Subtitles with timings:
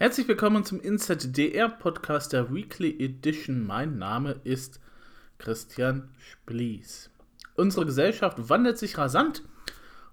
[0.00, 3.66] Herzlich willkommen zum Inside DR Podcast der Weekly Edition.
[3.66, 4.78] Mein Name ist
[5.38, 7.10] Christian Splies.
[7.56, 9.42] Unsere Gesellschaft wandelt sich rasant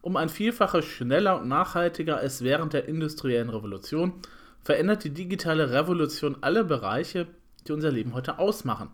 [0.02, 4.14] um ein Vielfaches schneller und nachhaltiger als während der industriellen Revolution
[4.64, 7.28] verändert die digitale Revolution alle Bereiche,
[7.68, 8.90] die unser Leben heute ausmachen.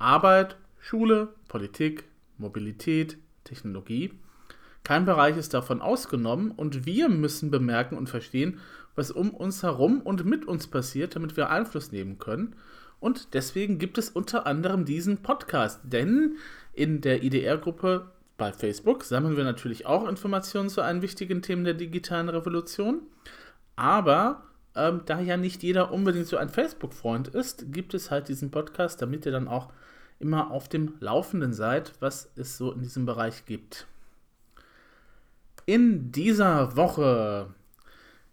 [0.00, 2.02] Arbeit, Schule, Politik,
[2.38, 4.18] Mobilität, Technologie.
[4.82, 8.58] Kein Bereich ist davon ausgenommen und wir müssen bemerken und verstehen,
[8.98, 12.54] was um uns herum und mit uns passiert, damit wir Einfluss nehmen können.
[13.00, 16.36] Und deswegen gibt es unter anderem diesen Podcast, denn
[16.72, 21.74] in der IDR-Gruppe bei Facebook sammeln wir natürlich auch Informationen zu allen wichtigen Themen der
[21.74, 23.02] digitalen Revolution.
[23.76, 24.42] Aber
[24.74, 29.00] ähm, da ja nicht jeder unbedingt so ein Facebook-Freund ist, gibt es halt diesen Podcast,
[29.00, 29.72] damit ihr dann auch
[30.18, 33.86] immer auf dem Laufenden seid, was es so in diesem Bereich gibt.
[35.66, 37.54] In dieser Woche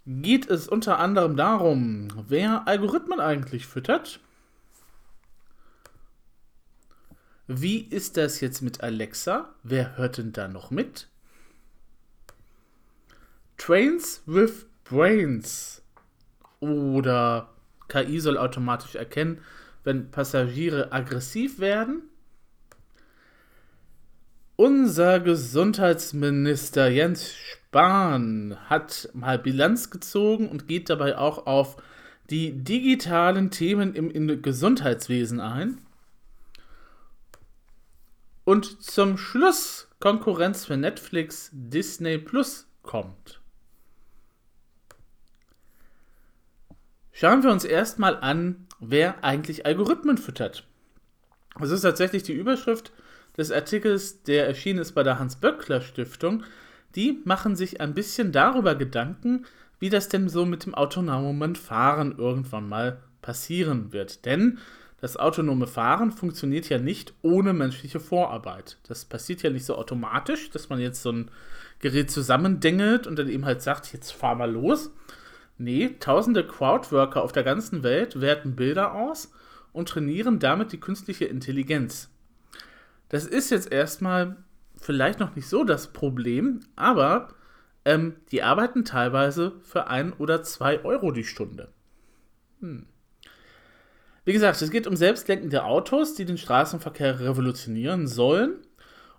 [0.06, 4.20] geht es unter anderem darum, wer Algorithmen eigentlich füttert.
[7.48, 9.54] Wie ist das jetzt mit Alexa?
[9.64, 11.08] Wer hört denn da noch mit?
[13.58, 15.82] Trains with Brains.
[16.60, 17.50] Oder
[17.88, 19.42] KI soll automatisch erkennen,
[19.84, 22.04] wenn Passagiere aggressiv werden.
[24.56, 31.78] Unser Gesundheitsminister Jens Spahn hat mal Bilanz gezogen und geht dabei auch auf
[32.30, 35.80] die digitalen Themen im Gesundheitswesen ein.
[38.46, 43.42] Und zum Schluss Konkurrenz für Netflix Disney Plus kommt.
[47.12, 50.68] Schauen wir uns erstmal an, wer eigentlich Algorithmen füttert.
[51.58, 52.92] Das ist tatsächlich die Überschrift
[53.38, 56.44] des Artikels, der erschienen ist bei der Hans-Böckler-Stiftung,
[56.96, 59.46] die machen sich ein bisschen darüber Gedanken,
[59.80, 64.26] wie das denn so mit dem autonomen Fahren irgendwann mal passieren wird.
[64.26, 64.60] Denn
[65.02, 68.78] das autonome Fahren funktioniert ja nicht ohne menschliche Vorarbeit.
[68.88, 71.30] Das passiert ja nicht so automatisch, dass man jetzt so ein
[71.80, 74.92] Gerät zusammendengelt und dann eben halt sagt, jetzt fahr mal los.
[75.58, 79.32] Nee, tausende Crowdworker auf der ganzen Welt werten Bilder aus
[79.74, 82.10] und trainieren damit die künstliche Intelligenz.
[83.10, 84.38] Das ist jetzt erstmal
[84.86, 87.30] vielleicht noch nicht so das Problem, aber
[87.86, 91.70] ähm, die arbeiten teilweise für ein oder zwei Euro die Stunde.
[92.60, 92.86] Hm.
[94.26, 98.58] Wie gesagt, es geht um selbstlenkende Autos, die den Straßenverkehr revolutionieren sollen.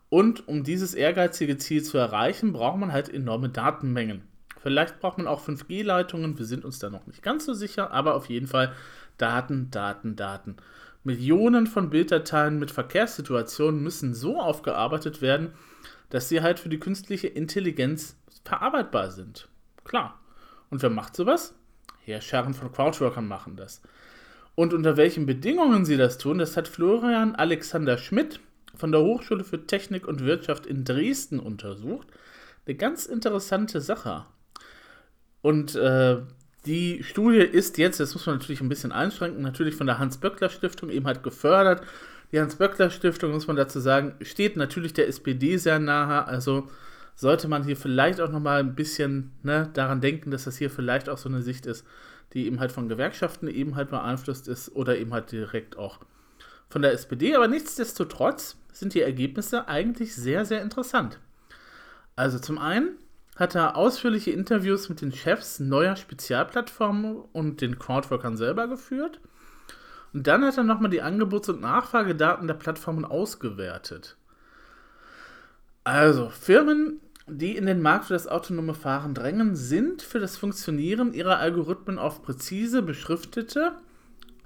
[0.08, 4.22] Und um dieses ehrgeizige Ziel zu erreichen, braucht man halt enorme Datenmengen.
[4.60, 8.14] Vielleicht braucht man auch 5G-Leitungen, wir sind uns da noch nicht ganz so sicher, aber
[8.14, 8.72] auf jeden Fall
[9.16, 10.56] Daten, Daten, Daten.
[11.06, 15.52] Millionen von Bilddateien mit Verkehrssituationen müssen so aufgearbeitet werden,
[16.10, 19.48] dass sie halt für die künstliche Intelligenz verarbeitbar sind.
[19.84, 20.20] Klar.
[20.68, 21.54] Und wer macht sowas?
[22.04, 23.82] Herrscharen von Crowdworkern machen das.
[24.56, 28.40] Und unter welchen Bedingungen sie das tun, das hat Florian Alexander Schmidt
[28.74, 32.08] von der Hochschule für Technik und Wirtschaft in Dresden untersucht.
[32.66, 34.26] Eine ganz interessante Sache.
[35.40, 36.18] Und äh,
[36.66, 40.90] die Studie ist jetzt, das muss man natürlich ein bisschen einschränken, natürlich von der Hans-Böckler-Stiftung
[40.90, 41.86] eben halt gefördert.
[42.32, 46.26] Die Hans-Böckler-Stiftung, muss man dazu sagen, steht natürlich der SPD sehr nahe.
[46.26, 46.68] Also
[47.14, 51.08] sollte man hier vielleicht auch nochmal ein bisschen ne, daran denken, dass das hier vielleicht
[51.08, 51.86] auch so eine Sicht ist,
[52.34, 56.00] die eben halt von Gewerkschaften eben halt beeinflusst ist oder eben halt direkt auch
[56.68, 57.34] von der SPD.
[57.36, 61.18] Aber nichtsdestotrotz sind die Ergebnisse eigentlich sehr, sehr interessant.
[62.16, 62.96] Also zum einen
[63.36, 69.20] hat er ausführliche Interviews mit den Chefs neuer Spezialplattformen und den Crowdworkern selber geführt.
[70.14, 74.16] Und dann hat er nochmal die Angebots- und Nachfragedaten der Plattformen ausgewertet.
[75.84, 81.12] Also, Firmen, die in den Markt für das autonome Fahren drängen, sind für das Funktionieren
[81.12, 83.72] ihrer Algorithmen auf präzise beschriftete,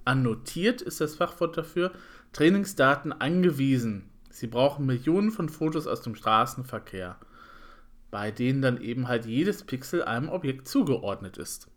[0.05, 1.93] annotiert ist das Fachwort dafür,
[2.33, 4.11] Trainingsdaten angewiesen.
[4.31, 7.17] Sie brauchen Millionen von Fotos aus dem Straßenverkehr
[8.11, 11.69] bei denen dann eben halt jedes Pixel einem Objekt zugeordnet ist.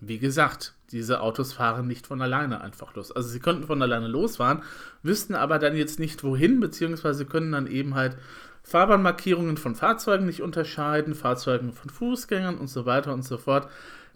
[0.00, 3.10] Wie gesagt, diese Autos fahren nicht von alleine einfach los.
[3.10, 4.62] Also sie könnten von alleine losfahren,
[5.02, 8.16] wüssten aber dann jetzt nicht wohin, beziehungsweise können dann eben halt
[8.62, 13.68] Fahrbahnmarkierungen von Fahrzeugen nicht unterscheiden, Fahrzeugen von Fußgängern und so weiter und so fort.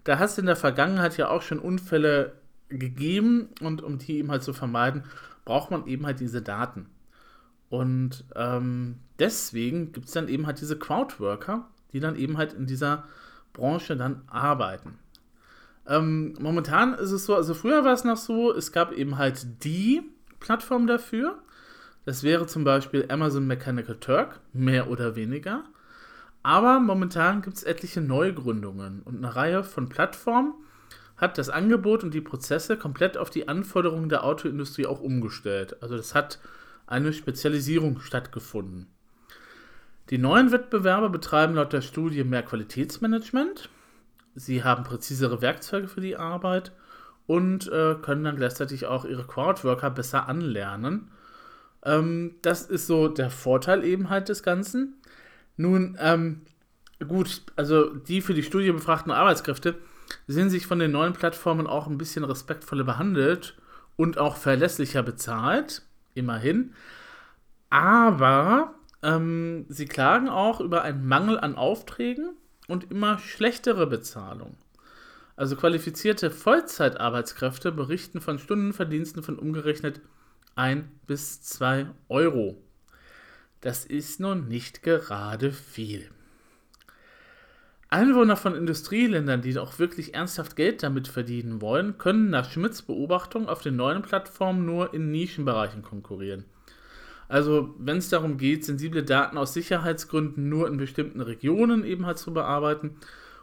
[0.03, 2.33] Da hast du in der Vergangenheit ja auch schon Unfälle
[2.69, 5.03] gegeben und um die eben halt zu vermeiden,
[5.45, 6.87] braucht man eben halt diese Daten.
[7.69, 12.65] Und ähm, deswegen gibt es dann eben halt diese Crowdworker, die dann eben halt in
[12.65, 13.05] dieser
[13.53, 14.99] Branche dann arbeiten.
[15.87, 19.63] Ähm, momentan ist es so, also früher war es noch so, es gab eben halt
[19.63, 20.01] die
[20.41, 21.39] Plattform dafür.
[22.05, 25.63] Das wäre zum Beispiel Amazon Mechanical Turk, mehr oder weniger.
[26.41, 30.53] Aber momentan gibt es etliche Neugründungen und eine Reihe von Plattformen
[31.15, 35.81] hat das Angebot und die Prozesse komplett auf die Anforderungen der Autoindustrie auch umgestellt.
[35.81, 36.39] Also das hat
[36.87, 38.92] eine Spezialisierung stattgefunden.
[40.09, 43.69] Die neuen Wettbewerber betreiben laut der Studie mehr Qualitätsmanagement,
[44.35, 46.73] sie haben präzisere Werkzeuge für die Arbeit
[47.25, 51.09] und äh, können dann gleichzeitig auch ihre Crowdworker besser anlernen.
[51.85, 54.95] Ähm, das ist so der Vorteil eben halt des Ganzen.
[55.55, 56.41] Nun, ähm,
[57.07, 59.75] gut, also die für die Studie befragten Arbeitskräfte
[60.27, 63.55] sehen sich von den neuen Plattformen auch ein bisschen respektvoller behandelt
[63.95, 65.83] und auch verlässlicher bezahlt,
[66.13, 66.73] immerhin.
[67.69, 74.57] Aber ähm, sie klagen auch über einen Mangel an Aufträgen und immer schlechtere Bezahlung.
[75.35, 80.01] Also qualifizierte Vollzeitarbeitskräfte berichten von Stundenverdiensten von umgerechnet
[80.55, 82.61] 1 bis 2 Euro.
[83.61, 86.09] Das ist nun nicht gerade viel.
[87.89, 93.47] Einwohner von Industrieländern, die auch wirklich ernsthaft Geld damit verdienen wollen, können nach Schmidts Beobachtung
[93.47, 96.45] auf den neuen Plattformen nur in Nischenbereichen konkurrieren.
[97.27, 102.17] Also wenn es darum geht, sensible Daten aus Sicherheitsgründen nur in bestimmten Regionen eben halt
[102.17, 102.97] zu bearbeiten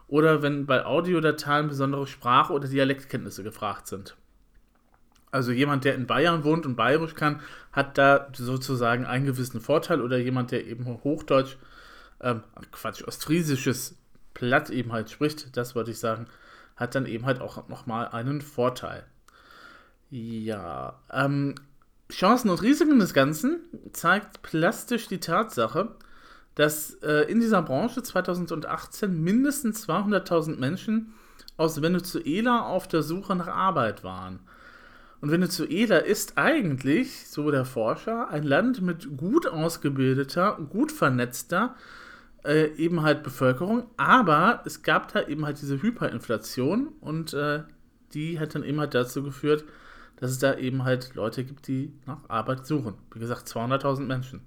[0.07, 4.17] oder wenn bei Audiodateien besondere Sprache- oder Dialektkenntnisse gefragt sind.
[5.31, 7.41] Also jemand, der in Bayern wohnt und bayerisch kann,
[7.73, 11.57] hat da sozusagen einen gewissen Vorteil oder jemand, der eben Hochdeutsch,
[12.21, 12.43] ähm,
[12.73, 13.97] Quatsch, Ostfriesisches
[14.35, 16.27] platt eben halt spricht, das wollte ich sagen,
[16.77, 19.05] hat dann eben halt auch nochmal einen Vorteil.
[20.11, 21.55] Ja, ähm,
[22.11, 23.61] Chancen und Risiken des Ganzen
[23.93, 25.97] zeigt plastisch die Tatsache,
[26.55, 31.15] dass äh, in dieser Branche 2018 mindestens 200.000 Menschen
[31.57, 34.41] aus Venezuela auf der Suche nach Arbeit waren.
[35.21, 41.77] Und Venezuela ist eigentlich, so der Forscher, ein Land mit gut ausgebildeter, gut vernetzter,
[42.45, 47.65] äh, eben halt Bevölkerung, aber es gab da eben halt diese Hyperinflation und äh,
[48.15, 49.65] die hat dann eben halt dazu geführt,
[50.21, 52.95] dass es da eben halt Leute gibt, die nach Arbeit suchen.
[53.13, 54.43] Wie gesagt, 200.000 Menschen.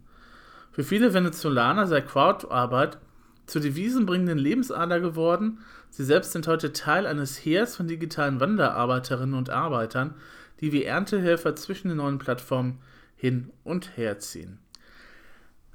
[0.71, 2.99] Für viele Venezolaner sei Crowdarbeit
[3.47, 5.59] zur devisenbringenden Lebensader geworden.
[5.89, 10.15] Sie selbst sind heute Teil eines Heers von digitalen Wanderarbeiterinnen und Arbeitern,
[10.61, 12.79] die wie Erntehelfer zwischen den neuen Plattformen
[13.15, 14.59] hin und her ziehen.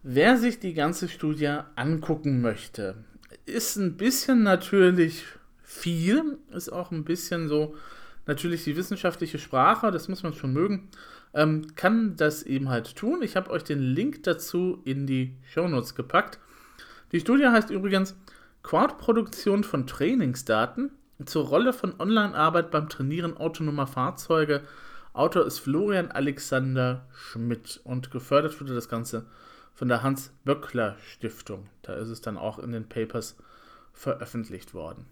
[0.03, 3.05] Wer sich die ganze Studie angucken möchte,
[3.47, 5.25] ist ein bisschen natürlich
[5.63, 7.75] viel, ist auch ein bisschen so
[8.29, 10.89] natürlich die wissenschaftliche Sprache, das muss man schon mögen,
[11.35, 13.23] ähm, kann das eben halt tun.
[13.23, 16.39] Ich habe euch den Link dazu in die Shownotes gepackt.
[17.11, 18.17] Die Studie heißt übrigens
[18.63, 20.91] Crowdproduktion von Trainingsdaten
[21.25, 24.63] zur Rolle von Online-Arbeit beim Trainieren autonomer Fahrzeuge.
[25.15, 29.25] Autor ist Florian Alexander Schmidt und gefördert wurde das Ganze
[29.75, 31.67] von der Hans-Böckler-Stiftung.
[31.83, 33.37] Da ist es dann auch in den Papers
[33.95, 35.07] veröffentlicht worden.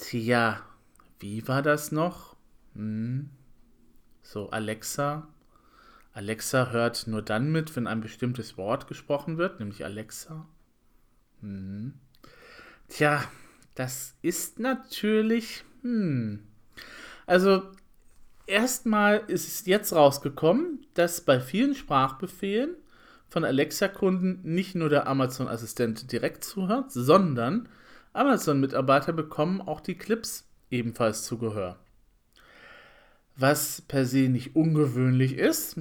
[0.00, 0.62] Tja,
[1.18, 2.34] wie war das noch?
[2.74, 3.28] Hm.
[4.22, 5.28] So, Alexa.
[6.14, 10.46] Alexa hört nur dann mit, wenn ein bestimmtes Wort gesprochen wird, nämlich Alexa.
[11.42, 11.92] Hm.
[12.88, 13.22] Tja,
[13.74, 15.64] das ist natürlich.
[15.82, 16.44] Hm.
[17.26, 17.62] Also,
[18.46, 22.74] erstmal ist es jetzt rausgekommen, dass bei vielen Sprachbefehlen
[23.28, 27.68] von Alexa-Kunden nicht nur der Amazon-Assistent direkt zuhört, sondern
[28.12, 31.78] Amazon-Mitarbeiter bekommen auch die Clips ebenfalls zu Gehör.
[33.36, 35.76] Was per se nicht ungewöhnlich ist,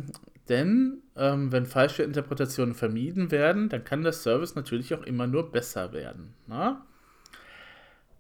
[0.48, 5.52] denn ähm, wenn falsche Interpretationen vermieden werden, dann kann der Service natürlich auch immer nur
[5.52, 6.34] besser werden.
[6.48, 6.72] Na?
[6.72, 6.82] Ne?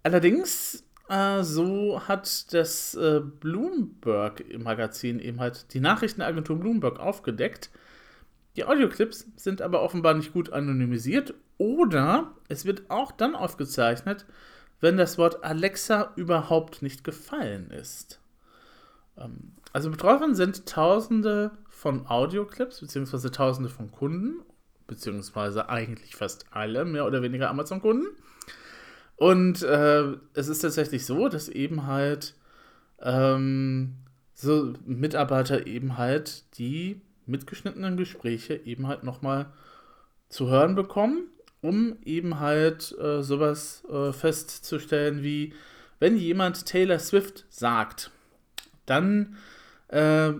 [0.03, 7.71] Allerdings äh, so hat das äh, Bloomberg-Magazin eben halt die Nachrichtenagentur Bloomberg aufgedeckt.
[8.59, 14.25] Die Audioclips sind aber offenbar nicht gut anonymisiert oder es wird auch dann aufgezeichnet,
[14.81, 18.19] wenn das Wort Alexa überhaupt nicht gefallen ist.
[19.17, 24.41] Ähm, also betroffen sind Tausende von Audioclips, beziehungsweise Tausende von Kunden,
[24.87, 28.07] beziehungsweise eigentlich fast alle, mehr oder weniger Amazon-Kunden.
[29.15, 32.35] Und äh, es ist tatsächlich so, dass eben halt
[33.01, 33.99] ähm,
[34.33, 39.47] so Mitarbeiter eben halt die mitgeschnittenen Gespräche eben halt nochmal
[40.29, 41.27] zu hören bekommen,
[41.61, 45.53] um eben halt äh, sowas äh, festzustellen wie,
[45.99, 48.11] wenn jemand Taylor Swift sagt,
[48.85, 49.37] dann
[49.89, 50.33] äh,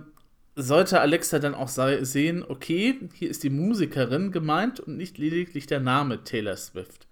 [0.56, 5.80] sollte Alexa dann auch sehen, okay, hier ist die Musikerin gemeint und nicht lediglich der
[5.80, 7.08] Name Taylor Swift.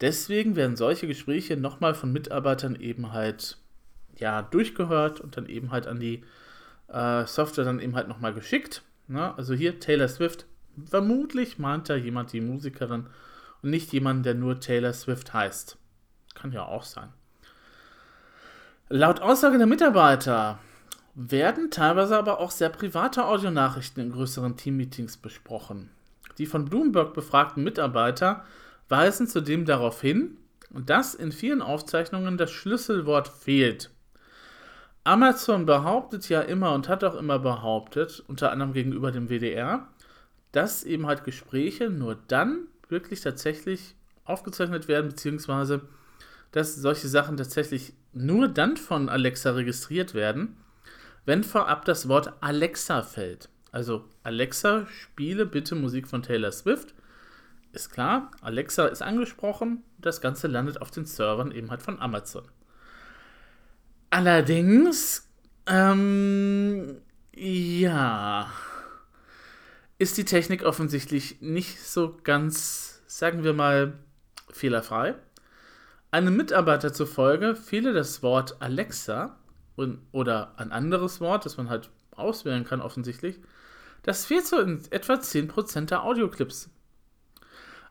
[0.00, 3.56] Deswegen werden solche Gespräche nochmal von Mitarbeitern eben halt
[4.18, 6.22] ja, durchgehört und dann eben halt an die
[6.88, 8.82] äh, Software dann eben halt nochmal geschickt.
[9.08, 9.36] Ne?
[9.36, 10.46] Also hier Taylor Swift,
[10.88, 13.06] vermutlich meint da jemand die Musikerin
[13.62, 15.78] und nicht jemanden, der nur Taylor Swift heißt.
[16.34, 17.08] Kann ja auch sein.
[18.88, 20.58] Laut Aussage der Mitarbeiter
[21.14, 25.90] werden teilweise aber auch sehr private Audionachrichten in größeren Teammeetings besprochen.
[26.38, 28.44] Die von Bloomberg befragten Mitarbeiter
[28.88, 30.36] weisen zudem darauf hin,
[30.70, 33.90] dass in vielen Aufzeichnungen das Schlüsselwort fehlt.
[35.06, 39.86] Amazon behauptet ja immer und hat auch immer behauptet, unter anderem gegenüber dem WDR,
[40.50, 43.94] dass eben halt Gespräche nur dann wirklich tatsächlich
[44.24, 45.82] aufgezeichnet werden, beziehungsweise
[46.50, 50.56] dass solche Sachen tatsächlich nur dann von Alexa registriert werden,
[51.24, 53.48] wenn vorab das Wort Alexa fällt.
[53.70, 56.94] Also Alexa, spiele bitte Musik von Taylor Swift.
[57.72, 62.44] Ist klar, Alexa ist angesprochen, das Ganze landet auf den Servern eben halt von Amazon.
[64.16, 65.28] Allerdings,
[65.66, 67.02] ähm,
[67.34, 68.50] ja,
[69.98, 73.98] ist die Technik offensichtlich nicht so ganz, sagen wir mal,
[74.50, 75.16] fehlerfrei.
[76.12, 79.36] Einem Mitarbeiter zufolge fehle das Wort Alexa
[80.12, 83.38] oder ein anderes Wort, das man halt auswählen kann offensichtlich.
[84.02, 86.70] Das fehlt so in etwa 10% der Audioclips.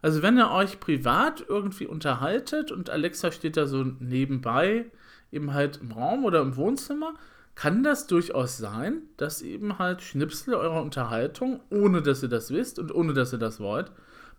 [0.01, 4.89] Also wenn ihr euch privat irgendwie unterhaltet und Alexa steht da so nebenbei,
[5.31, 7.13] eben halt im Raum oder im Wohnzimmer,
[7.55, 12.79] kann das durchaus sein, dass eben halt Schnipsel eurer Unterhaltung, ohne dass ihr das wisst
[12.79, 13.91] und ohne dass ihr das wollt,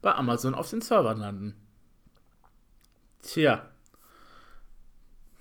[0.03, 1.55] bei Amazon auf den Servern landen.
[3.23, 3.69] Tja.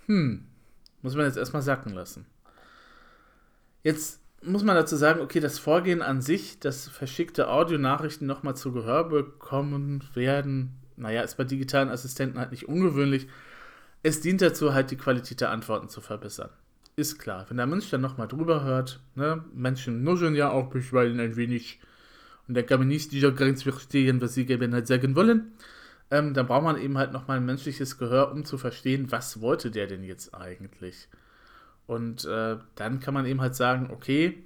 [0.06, 0.48] Hm.
[1.02, 2.26] Muss man jetzt erstmal sacken lassen.
[3.84, 8.72] Jetzt muss man dazu sagen, okay, das Vorgehen an sich, dass verschickte Audionachrichten nochmal zu
[8.72, 13.28] Gehör bekommen werden, naja, ist bei digitalen Assistenten halt nicht ungewöhnlich.
[14.06, 16.52] Es dient dazu, halt die Qualität der Antworten zu verbessern.
[16.96, 17.48] Ist klar.
[17.50, 21.80] Wenn der Mensch dann nochmal drüber hört, ne, Menschen nuscheln ja auch bisweilen ein wenig
[22.48, 25.54] und der kann mir nicht dieser Grenze verstehen, was sie gerne halt sagen wollen,
[26.12, 29.72] ähm, dann braucht man eben halt nochmal ein menschliches Gehör, um zu verstehen, was wollte
[29.72, 31.08] der denn jetzt eigentlich.
[31.88, 34.38] Und äh, dann kann man eben halt sagen, okay,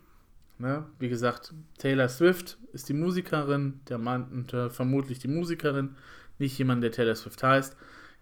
[0.58, 5.98] ne, wie gesagt, Taylor Swift ist die Musikerin, der Mann äh, vermutlich die Musikerin,
[6.38, 7.76] nicht jemand, der Taylor Swift heißt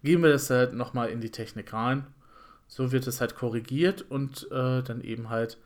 [0.04, 2.08] geben wir das halt nochmal in die Technik rein.
[2.68, 5.58] So wird es halt korrigiert und äh, dann eben halt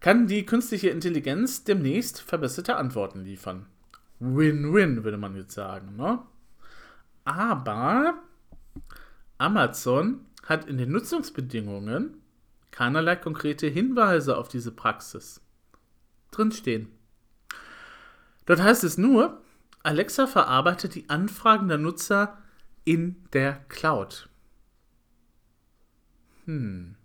[0.00, 3.66] kann die künstliche Intelligenz demnächst verbesserte Antworten liefern.
[4.18, 5.96] Win-win, würde man jetzt sagen.
[5.96, 6.20] Ne?
[7.24, 8.14] Aber
[9.38, 12.16] Amazon hat in den Nutzungsbedingungen
[12.70, 15.42] keinerlei konkrete Hinweise auf diese Praxis
[16.30, 16.88] drinstehen.
[18.46, 19.42] Dort heißt es nur,
[19.82, 22.38] Alexa verarbeitet die Anfragen der Nutzer
[22.84, 24.28] in der Cloud.
[26.44, 26.96] Hm.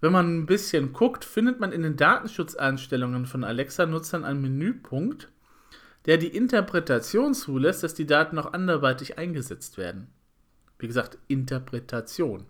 [0.00, 5.30] Wenn man ein bisschen guckt, findet man in den Datenschutzeinstellungen von Alexa-Nutzern einen Menüpunkt,
[6.06, 10.08] der die Interpretation zulässt, dass die Daten auch anderweitig eingesetzt werden.
[10.78, 12.46] Wie gesagt, Interpretation.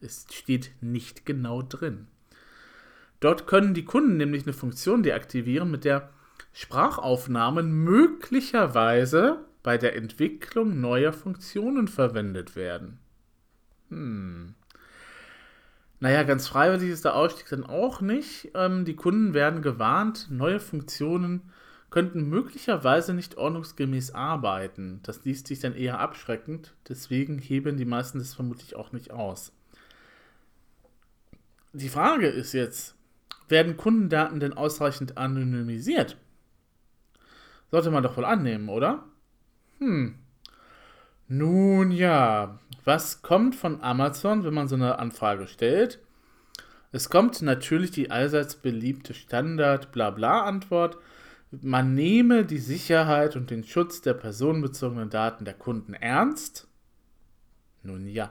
[0.00, 2.06] Es steht nicht genau drin.
[3.20, 6.10] Dort können die Kunden nämlich eine Funktion deaktivieren, mit der
[6.52, 12.98] Sprachaufnahmen möglicherweise bei der Entwicklung neuer Funktionen verwendet werden.
[13.88, 14.54] Hm.
[15.98, 18.50] Naja, ganz freiwillig ist der Ausstieg dann auch nicht.
[18.54, 21.50] Ähm, die Kunden werden gewarnt, neue Funktionen
[21.90, 25.00] könnten möglicherweise nicht ordnungsgemäß arbeiten.
[25.02, 29.52] Das liest sich dann eher abschreckend, deswegen heben die meisten das vermutlich auch nicht aus.
[31.72, 32.96] Die Frage ist jetzt,
[33.48, 36.18] werden Kundendaten denn ausreichend anonymisiert?
[37.70, 39.04] Sollte man doch wohl annehmen, oder?
[39.84, 40.14] Hm.
[41.28, 45.98] Nun ja, was kommt von Amazon, wenn man so eine Anfrage stellt?
[46.92, 50.96] Es kommt natürlich die allseits beliebte Standard-Blabla-Antwort.
[51.50, 56.66] Man nehme die Sicherheit und den Schutz der personenbezogenen Daten der Kunden ernst?
[57.82, 58.30] Nun ja.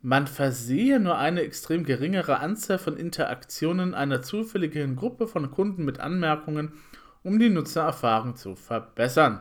[0.00, 6.00] Man versehe nur eine extrem geringere Anzahl von Interaktionen einer zufälligen Gruppe von Kunden mit
[6.00, 6.72] Anmerkungen,
[7.22, 9.40] um die Nutzererfahrung zu verbessern.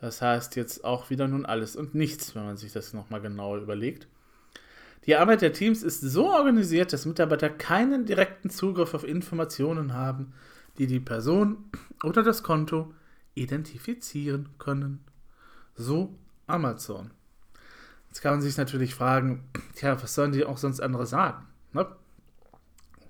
[0.00, 3.58] Das heißt jetzt auch wieder nun alles und nichts, wenn man sich das nochmal genauer
[3.58, 4.08] überlegt.
[5.06, 10.32] Die Arbeit der Teams ist so organisiert, dass Mitarbeiter keinen direkten Zugriff auf Informationen haben,
[10.78, 11.70] die die Person
[12.02, 12.92] oder das Konto
[13.34, 15.04] identifizieren können.
[15.76, 17.12] So Amazon.
[18.08, 21.46] Jetzt kann man sich natürlich fragen, tja, was sollen die auch sonst andere sagen?
[21.72, 21.86] Ne?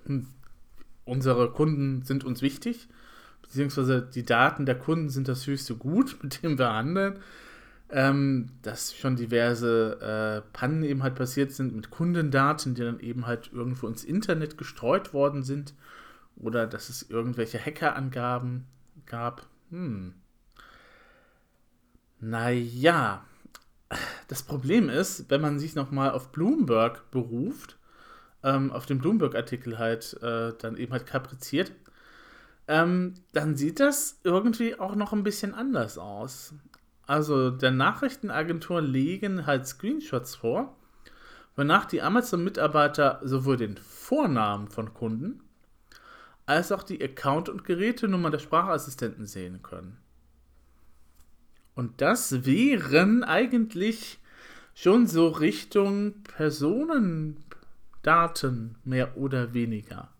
[0.04, 0.28] Hm.
[1.04, 2.88] Unsere Kunden sind uns wichtig
[3.46, 7.18] beziehungsweise die Daten der Kunden sind das höchste Gut, mit dem wir handeln.
[7.88, 13.28] Ähm, dass schon diverse äh, Pannen eben halt passiert sind mit Kundendaten, die dann eben
[13.28, 15.72] halt irgendwo ins Internet gestreut worden sind
[16.34, 18.66] oder dass es irgendwelche Hackerangaben
[19.06, 19.46] gab.
[19.70, 20.14] Hm.
[22.18, 23.24] Naja,
[24.28, 27.78] das Problem ist, wenn man sich nochmal auf Bloomberg beruft,
[28.42, 31.72] ähm, auf den Bloomberg-Artikel halt äh, dann eben halt kapriziert,
[32.68, 36.54] ähm, dann sieht das irgendwie auch noch ein bisschen anders aus.
[37.06, 40.76] Also der Nachrichtenagentur legen halt Screenshots vor,
[41.54, 45.40] wonach die Amazon-Mitarbeiter sowohl den Vornamen von Kunden
[46.46, 49.98] als auch die Account- und Gerätenummer der Sprachassistenten sehen können.
[51.74, 54.18] Und das wären eigentlich
[54.74, 60.15] schon so Richtung Personendaten mehr oder weniger.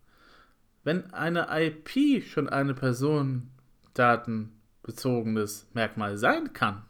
[0.87, 6.83] Wenn eine IP schon eine personendatenbezogenes Merkmal sein kann,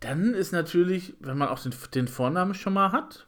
[0.00, 3.26] dann ist natürlich, wenn man auch den, den Vornamen schon mal hat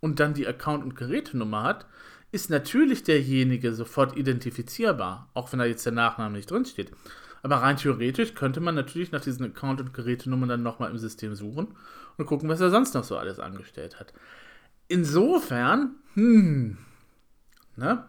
[0.00, 1.86] und dann die Account- und Gerätenummer hat,
[2.32, 6.92] ist natürlich derjenige sofort identifizierbar, auch wenn da jetzt der Nachname nicht drinsteht.
[7.42, 11.34] Aber rein theoretisch könnte man natürlich nach diesen Account- und Gerätenummern dann nochmal im System
[11.34, 11.68] suchen
[12.18, 14.12] und gucken, was er sonst noch so alles angestellt hat.
[14.86, 16.76] Insofern, hm,
[17.76, 18.04] ne?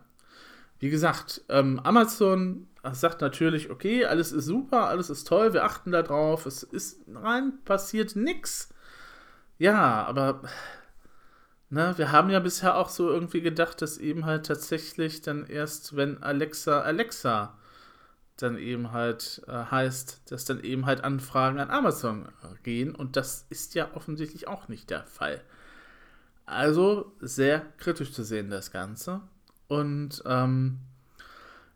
[0.82, 5.92] Wie gesagt, ähm, Amazon sagt natürlich, okay, alles ist super, alles ist toll, wir achten
[5.92, 8.74] da drauf, es ist rein, passiert nichts.
[9.60, 10.42] Ja, aber
[11.70, 15.96] ne, wir haben ja bisher auch so irgendwie gedacht, dass eben halt tatsächlich dann erst,
[15.96, 17.60] wenn Alexa Alexa
[18.38, 22.28] dann eben halt äh, heißt, dass dann eben halt Anfragen an Amazon
[22.64, 25.42] gehen und das ist ja offensichtlich auch nicht der Fall.
[26.48, 29.22] Also sehr kritisch zu sehen das Ganze.
[29.72, 30.80] Und ähm,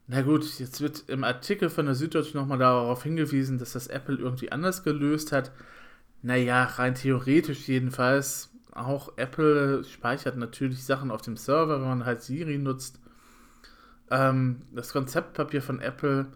[0.08, 4.18] na gut, jetzt wird im Artikel von der Süddeutschen nochmal darauf hingewiesen, dass das Apple
[4.18, 5.54] irgendwie anders gelöst hat.
[6.22, 8.50] Naja, rein theoretisch jedenfalls.
[8.74, 13.00] Auch Apple speichert natürlich Sachen auf dem Server, wenn man halt Siri nutzt.
[14.12, 16.28] Ähm, das Konzeptpapier von Apple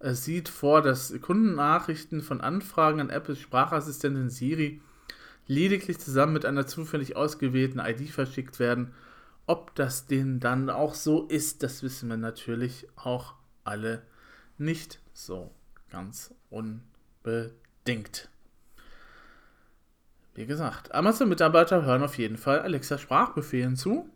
[0.00, 4.80] es sieht vor, dass Kundennachrichten von Anfragen an Apples Sprachassistentin Siri
[5.46, 8.90] lediglich zusammen mit einer zufällig ausgewählten ID verschickt werden.
[9.46, 14.02] Ob das denn dann auch so ist, das wissen wir natürlich auch alle
[14.56, 15.50] nicht so
[15.90, 18.28] ganz unbedingt.
[20.34, 24.08] Wie gesagt, Amazon-Mitarbeiter hören auf jeden Fall Alexa Sprachbefehlen zu.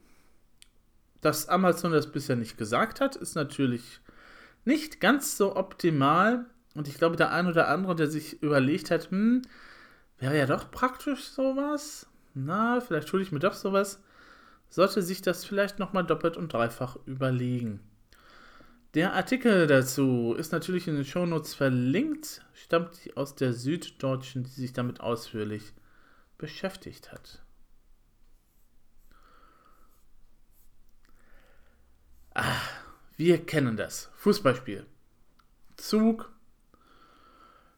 [1.20, 4.00] Dass Amazon das bisher nicht gesagt hat, ist natürlich
[4.64, 6.46] nicht ganz so optimal.
[6.74, 9.42] Und ich glaube, der ein oder andere, der sich überlegt hat, hm,
[10.18, 12.06] wäre ja doch praktisch sowas.
[12.34, 14.00] Na, vielleicht hole ich mir doch sowas.
[14.68, 17.81] Sollte sich das vielleicht nochmal doppelt und dreifach überlegen.
[18.94, 24.72] Der Artikel dazu ist natürlich in den Shownotes verlinkt, stammt aus der Süddeutschen, die sich
[24.72, 25.72] damit ausführlich
[26.38, 27.42] beschäftigt hat.
[32.35, 32.54] Ah,
[33.16, 34.11] wir kennen das.
[34.16, 34.87] Fußballspiel.
[35.76, 36.33] Zug.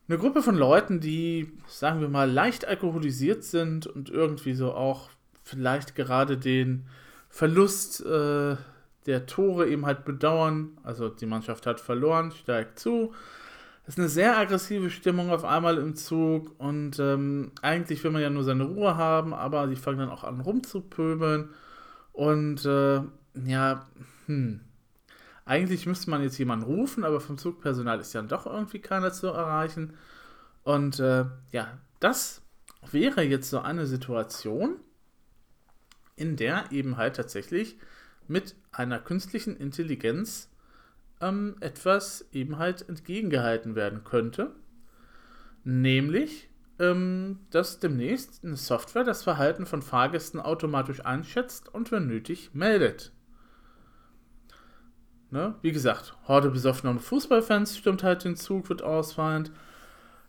[0.07, 5.09] Eine Gruppe von Leuten, die, sagen wir mal, leicht alkoholisiert sind und irgendwie so auch
[5.50, 6.86] vielleicht gerade den
[7.28, 8.56] Verlust äh,
[9.06, 10.78] der Tore eben halt bedauern.
[10.82, 13.12] Also die Mannschaft hat verloren, steigt zu.
[13.84, 18.22] Es ist eine sehr aggressive Stimmung auf einmal im Zug und ähm, eigentlich will man
[18.22, 21.48] ja nur seine Ruhe haben, aber die fangen dann auch an rumzupöbeln
[22.12, 23.00] und äh,
[23.46, 23.86] ja,
[24.26, 24.60] hm,
[25.44, 29.28] eigentlich müsste man jetzt jemanden rufen, aber vom Zugpersonal ist ja doch irgendwie keiner zu
[29.28, 29.94] erreichen.
[30.62, 32.42] Und äh, ja, das
[32.92, 34.76] wäre jetzt so eine Situation,
[36.20, 37.78] in der eben halt tatsächlich
[38.28, 40.50] mit einer künstlichen Intelligenz
[41.20, 44.54] ähm, etwas eben halt entgegengehalten werden könnte.
[45.64, 52.50] Nämlich, ähm, dass demnächst eine Software das Verhalten von Fahrgästen automatisch einschätzt und wenn nötig
[52.54, 53.12] meldet.
[55.30, 55.54] Ne?
[55.62, 59.52] Wie gesagt, Horde besoffener Fußballfans stimmt halt den Zug, wird ausfallend.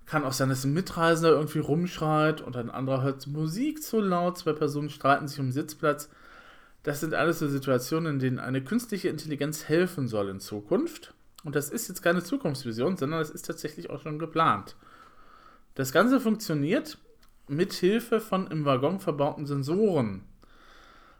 [0.05, 4.37] Kann auch sein, dass ein Mitreisender irgendwie rumschreit und ein anderer hört Musik zu laut,
[4.37, 6.09] zwei Personen streiten sich um Sitzplatz.
[6.83, 11.13] Das sind alles so Situationen, in denen eine künstliche Intelligenz helfen soll in Zukunft.
[11.43, 14.75] Und das ist jetzt keine Zukunftsvision, sondern das ist tatsächlich auch schon geplant.
[15.75, 16.97] Das Ganze funktioniert
[17.47, 20.23] mit Hilfe von im Waggon verbauten Sensoren.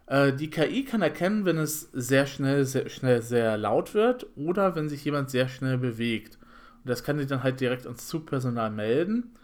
[0.08, 4.76] Äh, die KI kann erkennen, wenn es sehr schnell, sehr schnell sehr laut wird oder
[4.76, 6.38] wenn sich jemand sehr schnell bewegt.
[6.84, 9.36] Das kann sie dann halt direkt ans Zugpersonal melden.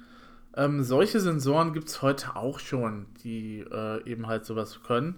[0.56, 5.16] Ähm, solche Sensoren gibt es heute auch schon, die äh, eben halt sowas können.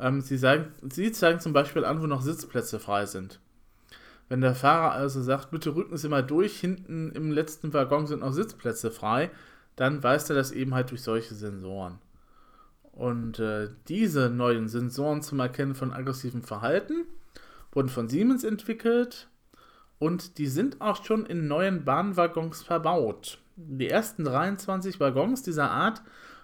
[0.00, 3.40] Ähm, sie, sagen, sie zeigen zum Beispiel an, wo noch Sitzplätze frei sind.
[4.28, 8.20] Wenn der Fahrer also sagt, bitte rücken Sie mal durch, hinten im letzten Waggon sind
[8.20, 9.30] noch Sitzplätze frei,
[9.76, 11.98] dann weiß er das eben halt durch solche Sensoren.
[12.92, 17.06] Und äh, diese neuen Sensoren zum Erkennen von aggressivem Verhalten
[17.72, 19.28] wurden von Siemens entwickelt
[19.98, 23.38] und die sind auch schon in neuen Bahnwaggons verbaut.
[23.56, 26.02] Die ersten 23 Waggons dieser Art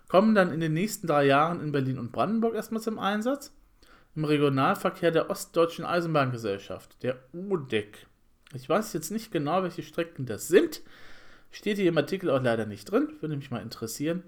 [0.09, 3.53] kommen dann in den nächsten drei Jahren in Berlin und Brandenburg erstmal zum Einsatz.
[4.17, 8.07] Im Regionalverkehr der Ostdeutschen Eisenbahngesellschaft, der ODEC.
[8.55, 10.83] Ich weiß jetzt nicht genau, welche Strecken das sind.
[11.51, 13.13] Steht hier im Artikel auch leider nicht drin.
[13.21, 14.23] Würde mich mal interessieren,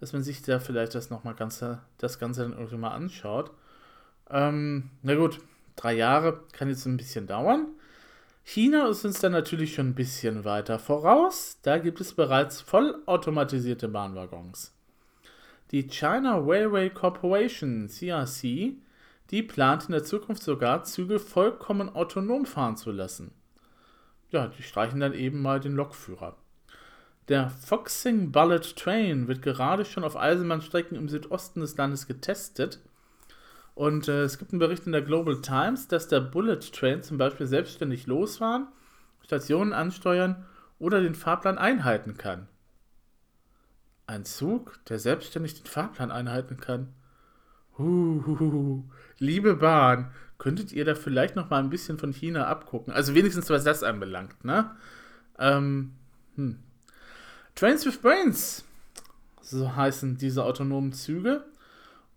[0.00, 3.52] dass man sich da vielleicht das nochmal ganze, das Ganze dann irgendwie mal anschaut.
[4.30, 5.40] Ähm, na gut,
[5.76, 7.68] drei Jahre kann jetzt ein bisschen dauern.
[8.50, 11.58] China ist uns dann natürlich schon ein bisschen weiter voraus.
[11.60, 14.74] Da gibt es bereits vollautomatisierte Bahnwaggons.
[15.70, 18.72] Die China Railway Corporation, CRC,
[19.30, 23.32] die plant in der Zukunft sogar Züge vollkommen autonom fahren zu lassen.
[24.30, 26.34] Ja, die streichen dann eben mal den Lokführer.
[27.28, 32.80] Der Foxing Bullet Train wird gerade schon auf Eisenbahnstrecken im Südosten des Landes getestet.
[33.78, 37.16] Und äh, es gibt einen Bericht in der Global Times, dass der Bullet Train zum
[37.16, 38.66] Beispiel selbstständig losfahren,
[39.24, 40.44] Stationen ansteuern
[40.80, 42.48] oder den Fahrplan einhalten kann.
[44.08, 46.88] Ein Zug, der selbstständig den Fahrplan einhalten kann.
[47.78, 48.82] Huhuhu.
[49.20, 52.92] Liebe Bahn, könntet ihr da vielleicht noch mal ein bisschen von China abgucken?
[52.92, 54.72] Also wenigstens was das anbelangt, ne?
[55.38, 55.92] Ähm,
[56.34, 56.58] hm.
[57.54, 58.64] Trains with Brains,
[59.40, 61.44] so heißen diese autonomen Züge.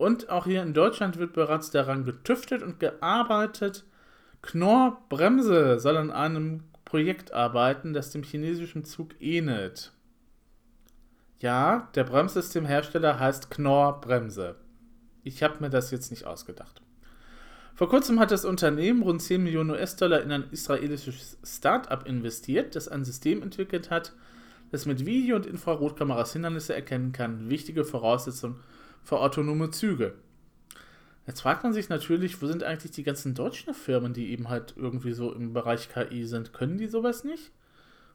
[0.02, 3.84] Und auch hier in Deutschland wird bereits daran getüftet und gearbeitet.
[4.42, 9.92] Knorr Bremse soll an einem Projekt arbeiten, das dem chinesischen Zug ähnelt.
[11.38, 14.56] Ja, der Bremssystemhersteller heißt Knorr Bremse.
[15.24, 16.82] Ich habe mir das jetzt nicht ausgedacht.
[17.76, 22.88] Vor kurzem hat das Unternehmen rund 10 Millionen US-Dollar in ein israelisches Start-up investiert, das
[22.88, 24.14] ein System entwickelt hat,
[24.72, 28.56] das mit Video- und Infrarotkameras Hindernisse erkennen kann, wichtige Voraussetzung
[29.10, 30.16] autonome Züge.
[31.28, 34.74] Jetzt fragt man sich natürlich, wo sind eigentlich die ganzen deutschen Firmen, die eben halt
[34.76, 36.54] irgendwie so im Bereich KI sind?
[36.54, 37.52] Können die sowas nicht?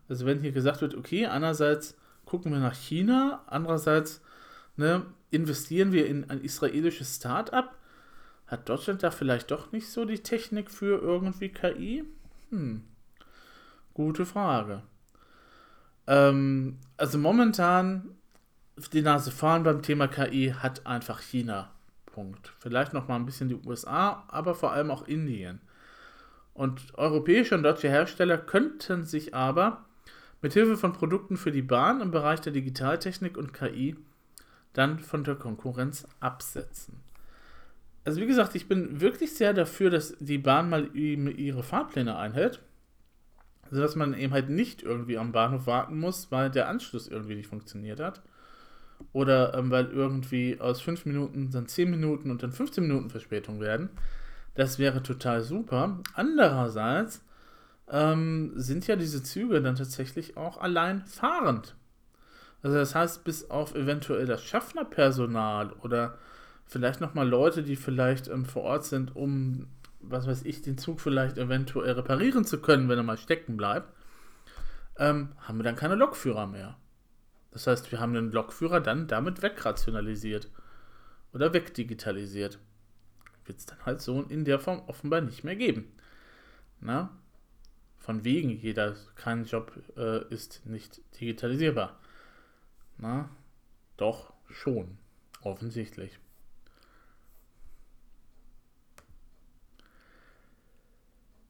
[0.08, 4.20] Also wenn hier gesagt wird, okay, einerseits gucken wir nach China, andererseits
[4.76, 7.76] ne, investieren wir in ein israelisches Start-up,
[8.46, 12.04] hat Deutschland da vielleicht doch nicht so die Technik für irgendwie KI?
[12.50, 12.84] Hm,
[13.94, 14.82] gute Frage.
[16.06, 18.10] Ähm, also momentan
[18.92, 21.70] die Nase fahren beim Thema KI hat einfach China.
[22.06, 22.52] Punkt.
[22.58, 25.60] Vielleicht noch mal ein bisschen die USA, aber vor allem auch Indien.
[26.54, 29.84] Und europäische und deutsche Hersteller könnten sich aber
[30.40, 33.96] mit Hilfe von Produkten für die Bahn im Bereich der Digitaltechnik und KI
[34.72, 37.00] dann von der Konkurrenz absetzen.
[38.04, 42.60] Also wie gesagt, ich bin wirklich sehr dafür, dass die Bahn mal ihre Fahrpläne einhält
[43.70, 47.48] sodass man eben halt nicht irgendwie am Bahnhof warten muss, weil der Anschluss irgendwie nicht
[47.48, 48.22] funktioniert hat.
[49.12, 53.60] Oder ähm, weil irgendwie aus 5 Minuten dann 10 Minuten und dann 15 Minuten Verspätung
[53.60, 53.90] werden.
[54.54, 56.00] Das wäre total super.
[56.14, 57.22] Andererseits
[57.90, 61.76] ähm, sind ja diese Züge dann tatsächlich auch allein fahrend.
[62.62, 66.18] Also das heißt, bis auf eventuell das Schaffnerpersonal oder
[66.66, 69.68] vielleicht nochmal Leute, die vielleicht ähm, vor Ort sind, um
[70.00, 73.92] was weiß ich, den Zug vielleicht eventuell reparieren zu können, wenn er mal stecken bleibt,
[74.98, 76.76] ähm, haben wir dann keine Lokführer mehr.
[77.56, 80.50] Das heißt, wir haben den Lokführer dann damit wegrationalisiert
[81.32, 82.58] oder wegdigitalisiert.
[83.46, 85.90] Wird es dann halt so in der Form offenbar nicht mehr geben.
[86.82, 87.16] Na?
[87.96, 91.98] Von wegen, jeder, kein Job äh, ist nicht digitalisierbar.
[92.98, 93.30] Na?
[93.96, 94.98] Doch, schon.
[95.40, 96.18] Offensichtlich.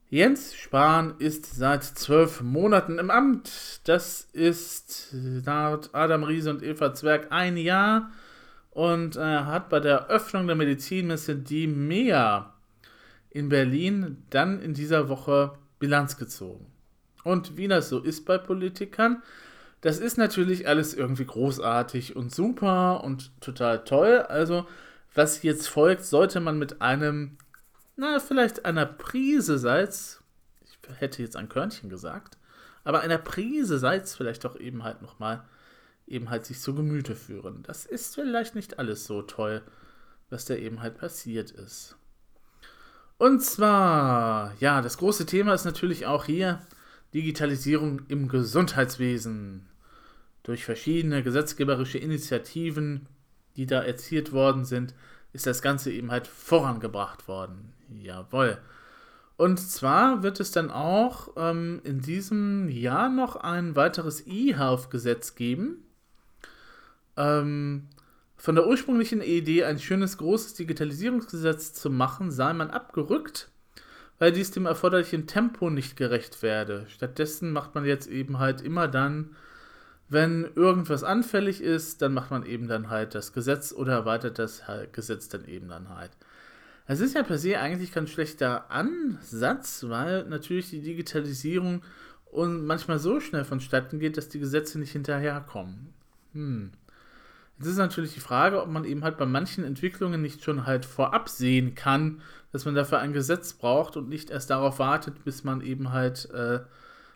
[0.08, 3.80] Jens Spahn ist seit zwölf Monaten im Amt.
[3.84, 8.10] Das ist laut Adam Riese und Eva Zwerg ein Jahr.
[8.70, 12.52] Und er hat bei der Öffnung der Medizinmesse die MEA
[13.30, 16.66] in Berlin dann in dieser Woche Bilanz gezogen.
[17.24, 19.24] Und wie das so ist bei Politikern,
[19.80, 24.18] das ist natürlich alles irgendwie großartig und super und total toll.
[24.28, 24.66] Also,
[25.16, 27.38] was jetzt folgt, sollte man mit einem
[27.96, 30.22] na, vielleicht einer Prise Salz,
[30.64, 32.38] ich hätte jetzt ein Körnchen gesagt,
[32.84, 35.44] aber einer Prise Salz vielleicht doch eben halt nochmal,
[36.06, 37.62] eben halt sich zu Gemüte führen.
[37.64, 39.62] Das ist vielleicht nicht alles so toll,
[40.30, 41.96] was da eben halt passiert ist.
[43.18, 46.60] Und zwar, ja, das große Thema ist natürlich auch hier
[47.14, 49.68] Digitalisierung im Gesundheitswesen.
[50.42, 53.08] Durch verschiedene gesetzgeberische Initiativen,
[53.56, 54.94] die da erzielt worden sind,
[55.32, 57.72] ist das Ganze eben halt vorangebracht worden.
[57.88, 58.58] Jawohl.
[59.36, 65.84] Und zwar wird es dann auch ähm, in diesem Jahr noch ein weiteres E-Health-Gesetz geben.
[67.16, 67.88] Ähm,
[68.36, 73.50] von der ursprünglichen Idee, ein schönes großes Digitalisierungsgesetz zu machen, sei man abgerückt,
[74.18, 76.86] weil dies dem erforderlichen Tempo nicht gerecht werde.
[76.88, 79.36] Stattdessen macht man jetzt eben halt immer dann,
[80.08, 84.62] Wenn irgendwas anfällig ist, dann macht man eben dann halt das Gesetz oder erweitert das
[84.92, 86.12] Gesetz dann eben dann halt.
[86.86, 91.82] Es ist ja per se eigentlich kein schlechter Ansatz, weil natürlich die Digitalisierung
[92.30, 95.92] und manchmal so schnell vonstatten geht, dass die Gesetze nicht hinterherkommen.
[96.32, 96.70] Hm.
[97.58, 100.84] Jetzt ist natürlich die Frage, ob man eben halt bei manchen Entwicklungen nicht schon halt
[100.84, 102.20] vorab sehen kann,
[102.52, 106.30] dass man dafür ein Gesetz braucht und nicht erst darauf wartet, bis man eben halt
[106.30, 106.60] äh,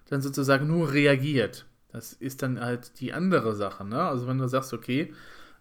[0.09, 1.67] dann sozusagen nur reagiert.
[1.93, 3.85] Das ist dann halt die andere Sache.
[3.85, 4.01] Ne?
[4.01, 5.13] Also wenn du sagst, okay,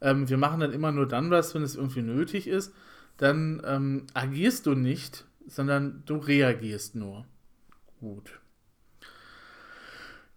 [0.01, 2.73] ähm, wir machen dann immer nur dann was, wenn es irgendwie nötig ist,
[3.19, 7.25] dann ähm, agierst du nicht, sondern du reagierst nur.
[7.99, 8.39] Gut.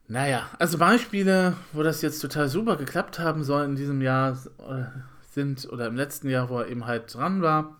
[0.09, 4.85] Naja, also Beispiele, wo das jetzt total super geklappt haben soll in diesem Jahr, äh,
[5.31, 7.79] sind, oder im letzten Jahr, wo er eben halt dran war,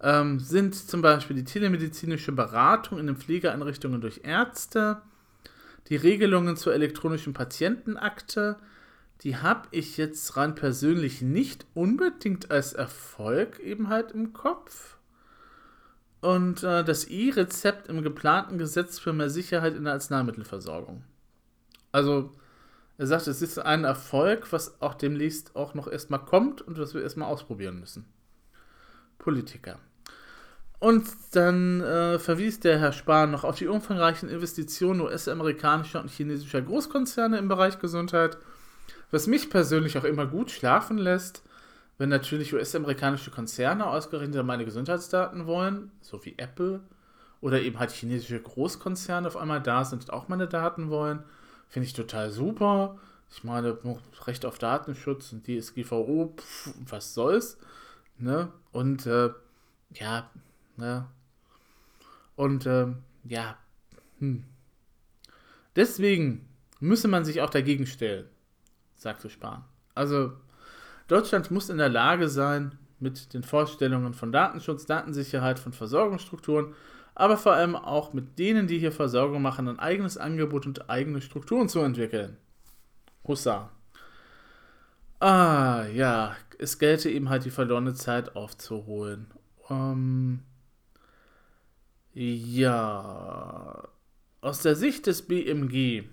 [0.00, 5.00] ähm, sind zum Beispiel die telemedizinische Beratung in den Pflegeeinrichtungen durch Ärzte,
[5.88, 8.56] die Regelungen zur elektronischen Patientenakte,
[9.22, 14.98] die habe ich jetzt rein persönlich nicht unbedingt als Erfolg eben halt im Kopf.
[16.20, 21.04] Und äh, das E-Rezept im geplanten Gesetz für mehr Sicherheit in der Arzneimittelversorgung.
[21.92, 22.32] Also,
[22.96, 26.94] er sagt, es ist ein Erfolg, was auch demnächst auch noch erstmal kommt und was
[26.94, 28.06] wir erstmal ausprobieren müssen.
[29.18, 29.78] Politiker.
[30.80, 36.60] Und dann äh, verwies der Herr Spahn noch auf die umfangreichen Investitionen US-amerikanischer und chinesischer
[36.62, 38.36] Großkonzerne im Bereich Gesundheit,
[39.14, 41.42] was mich persönlich auch immer gut schlafen lässt,
[41.98, 46.80] wenn natürlich US-amerikanische Konzerne ausgerechnet meine Gesundheitsdaten wollen, so wie Apple,
[47.40, 51.22] oder eben halt chinesische Großkonzerne auf einmal da sind und auch meine Daten wollen,
[51.68, 52.98] finde ich total super.
[53.30, 53.78] Ich meine,
[54.26, 57.58] Recht auf Datenschutz und DSGVO, pf, was soll's,
[58.18, 58.48] ne?
[58.72, 59.30] Und äh,
[59.92, 60.30] ja,
[60.76, 61.06] Ne?
[62.36, 63.56] Und ähm, ja,
[64.18, 64.44] hm.
[65.76, 66.48] deswegen
[66.80, 68.28] müsse man sich auch dagegen stellen,
[69.04, 69.64] sagte Spahn.
[69.94, 70.32] Also
[71.06, 76.74] Deutschland muss in der Lage sein, mit den Vorstellungen von Datenschutz, Datensicherheit, von Versorgungsstrukturen,
[77.14, 81.20] aber vor allem auch mit denen, die hier Versorgung machen, ein eigenes Angebot und eigene
[81.20, 82.38] Strukturen zu entwickeln.
[83.28, 83.70] Hussa.
[85.20, 89.28] Ah, ja, es gelte eben halt die verlorene Zeit aufzuholen.
[89.70, 90.40] Ähm,
[92.14, 93.88] ja,
[94.40, 96.04] aus der Sicht des BMG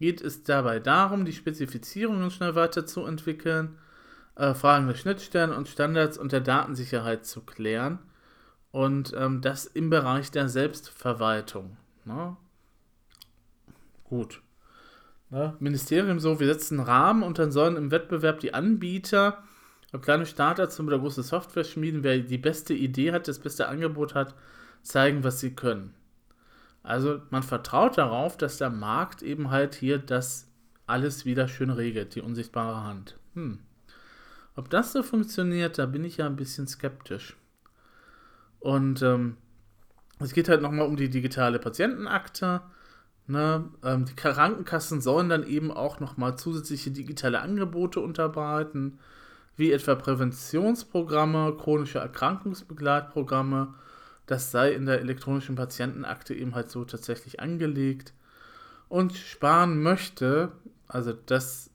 [0.00, 3.78] geht es dabei darum, die Spezifizierungen schnell weiterzuentwickeln,
[4.34, 7.98] äh, Fragen der Schnittstellen und Standards und der Datensicherheit zu klären
[8.72, 11.76] und ähm, das im Bereich der Selbstverwaltung.
[12.06, 12.34] Ne?
[14.04, 14.40] Gut.
[15.28, 15.54] Ne?
[15.60, 19.44] Ministerium so, wir setzen einen Rahmen und dann sollen im Wettbewerb die Anbieter,
[20.00, 24.34] kleine Startups oder große Software schmieden, wer die beste Idee hat, das beste Angebot hat,
[24.82, 25.92] zeigen, was sie können.
[26.90, 30.50] Also man vertraut darauf, dass der Markt eben halt hier das
[30.88, 33.16] alles wieder schön regelt, die unsichtbare Hand.
[33.34, 33.60] Hm.
[34.56, 37.36] Ob das so funktioniert, da bin ich ja ein bisschen skeptisch.
[38.58, 39.36] Und ähm,
[40.18, 42.60] es geht halt nochmal um die digitale Patientenakte.
[43.28, 43.68] Ne?
[43.84, 48.98] Ähm, die Krankenkassen sollen dann eben auch nochmal zusätzliche digitale Angebote unterbreiten,
[49.54, 53.74] wie etwa Präventionsprogramme, chronische Erkrankungsbegleitprogramme
[54.30, 58.14] das sei in der elektronischen Patientenakte eben halt so tatsächlich angelegt.
[58.88, 60.52] Und Spahn möchte,
[60.86, 61.70] also das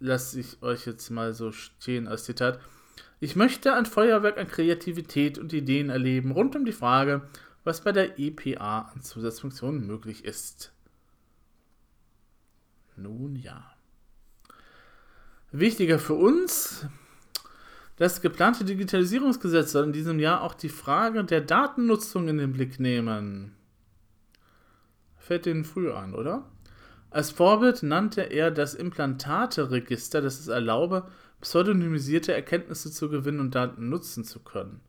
[0.00, 2.58] lasse ich euch jetzt mal so stehen als Zitat,
[3.20, 7.28] ich möchte ein Feuerwerk an Kreativität und Ideen erleben rund um die Frage,
[7.62, 10.72] was bei der EPA an Zusatzfunktionen möglich ist.
[12.96, 13.70] Nun ja.
[15.52, 16.88] Wichtiger für uns,
[18.00, 22.80] das geplante Digitalisierungsgesetz soll in diesem Jahr auch die Frage der Datennutzung in den Blick
[22.80, 23.54] nehmen.
[25.18, 26.46] Fällt Ihnen früh an, oder?
[27.10, 31.08] Als Vorbild nannte er das Implantate-Register, das es erlaube,
[31.42, 34.80] pseudonymisierte Erkenntnisse zu gewinnen und Daten nutzen zu können.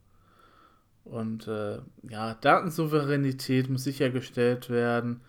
[1.04, 5.20] Und äh, ja, Datensouveränität muss sichergestellt werden.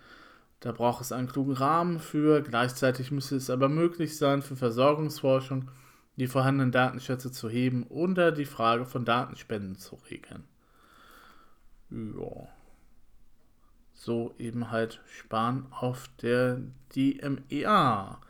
[0.60, 2.42] Da braucht es einen klugen Rahmen für.
[2.42, 5.68] Gleichzeitig müsste es aber möglich sein, für Versorgungsforschung
[6.16, 10.44] die vorhandenen Datenschätze zu heben oder die Frage von Datenspenden zu regeln.
[11.90, 12.48] Ja.
[13.94, 16.60] So eben halt sparen auf der
[16.94, 18.20] DMEA.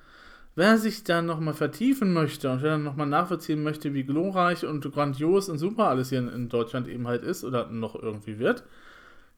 [0.54, 4.84] Wer sich dann nochmal vertiefen möchte und wer dann nochmal nachvollziehen möchte, wie glorreich und
[4.92, 8.64] grandios und super alles hier in Deutschland eben halt ist oder noch irgendwie wird,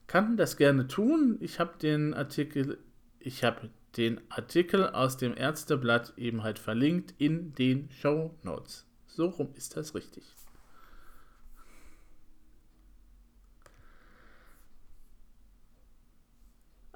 [0.07, 1.37] kann das gerne tun.
[1.39, 2.79] Ich habe den Artikel,
[3.19, 8.85] ich habe den Artikel aus dem Ärzteblatt eben halt verlinkt in den Show Notes.
[9.07, 10.23] So rum ist das richtig.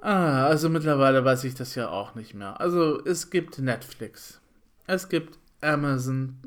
[0.02, 2.58] Ah, also mittlerweile weiß ich das ja auch nicht mehr.
[2.60, 4.40] Also es gibt Netflix.
[4.86, 6.38] Es gibt Amazon.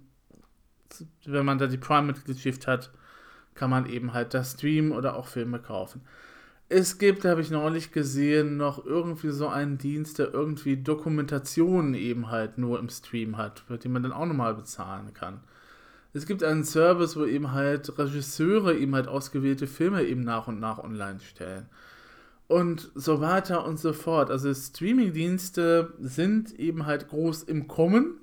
[1.26, 2.92] Wenn man da die Prime-Mitgliedschaft hat,
[3.54, 6.02] kann man eben halt das streamen oder auch Filme kaufen.
[6.76, 12.32] Es gibt, habe ich neulich gesehen, noch irgendwie so einen Dienst, der irgendwie Dokumentationen eben
[12.32, 15.42] halt nur im Stream hat, für den man dann auch nochmal bezahlen kann.
[16.14, 20.60] Es gibt einen Service, wo eben halt Regisseure eben halt ausgewählte Filme eben nach und
[20.60, 21.68] nach online stellen.
[22.48, 24.32] Und so weiter und so fort.
[24.32, 28.16] Also Streamingdienste sind eben halt groß im Kommen.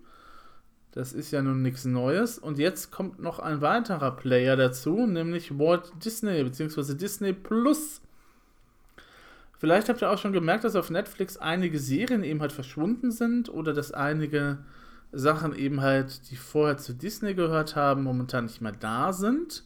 [0.91, 2.41] Das ist ja nun nichts Neues.
[2.41, 6.95] Und jetzt kommt noch ein weiterer Player dazu, nämlich Walt Disney bzw.
[6.95, 8.01] Disney Plus.
[9.61, 13.51] Vielleicht habt ihr auch schon gemerkt, dass auf Netflix einige Serien eben halt verschwunden sind
[13.51, 14.57] oder dass einige
[15.13, 19.65] Sachen eben halt, die vorher zu Disney gehört haben, momentan nicht mehr da sind.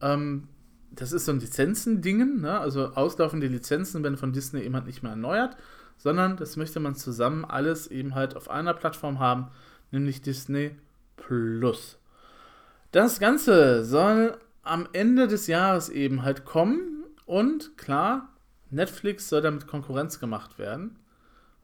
[0.00, 0.48] Ähm,
[0.90, 2.58] das ist so ein Lizenzen-Dingen, ne?
[2.58, 5.56] also auslaufende Lizenzen werden von Disney eben halt nicht mehr erneuert,
[5.96, 9.46] sondern das möchte man zusammen alles eben halt auf einer Plattform haben,
[9.92, 10.72] nämlich Disney
[11.16, 12.00] Plus.
[12.90, 18.33] Das Ganze soll am Ende des Jahres eben halt kommen und klar,
[18.74, 20.98] Netflix soll damit Konkurrenz gemacht werden.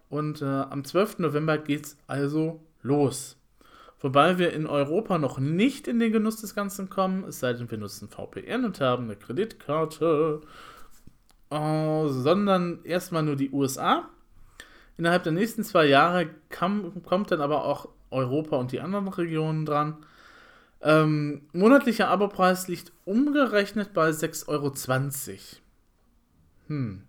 [0.09, 1.21] Und äh, am 12.
[1.21, 3.37] November geht es also los.
[4.01, 7.71] Wobei wir in Europa noch nicht in den Genuss des Ganzen kommen, es sei denn,
[7.71, 10.41] wir nutzen VPN und haben eine Kreditkarte,
[11.51, 14.09] äh, sondern erstmal nur die USA.
[14.97, 19.67] Innerhalb der nächsten zwei Jahre kam, kommt dann aber auch Europa und die anderen Regionen
[19.67, 19.99] dran.
[20.83, 24.73] Ähm, monatlicher Abopreis liegt umgerechnet bei 6,20 Euro.
[26.71, 27.03] Hm.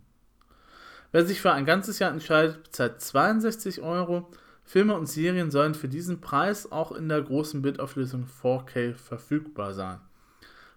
[1.12, 4.30] Wer sich für ein ganzes Jahr entscheidet, bezahlt 62 Euro.
[4.64, 10.00] Filme und Serien sollen für diesen Preis auch in der großen Bildauflösung 4K verfügbar sein.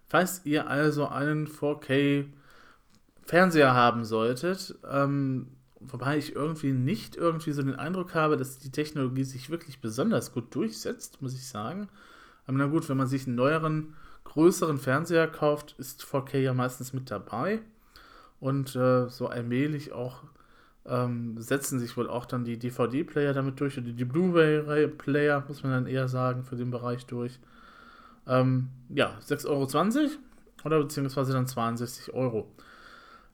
[0.06, 2.26] Falls ihr also einen 4K
[3.24, 5.46] Fernseher haben solltet, ähm,
[5.80, 10.32] wobei ich irgendwie nicht irgendwie so den Eindruck habe, dass die Technologie sich wirklich besonders
[10.32, 11.88] gut durchsetzt, muss ich sagen.
[12.46, 13.94] Aber na gut, wenn man sich einen neueren,
[14.24, 17.62] größeren Fernseher kauft, ist 4K ja meistens mit dabei.
[18.44, 20.22] Und äh, so allmählich auch
[20.84, 25.72] ähm, setzen sich wohl auch dann die DVD-Player damit durch oder die Blu-ray-Player, muss man
[25.72, 27.38] dann eher sagen, für den Bereich durch.
[28.26, 30.10] Ähm, ja, 6,20 Euro
[30.62, 32.52] oder beziehungsweise dann 62 Euro.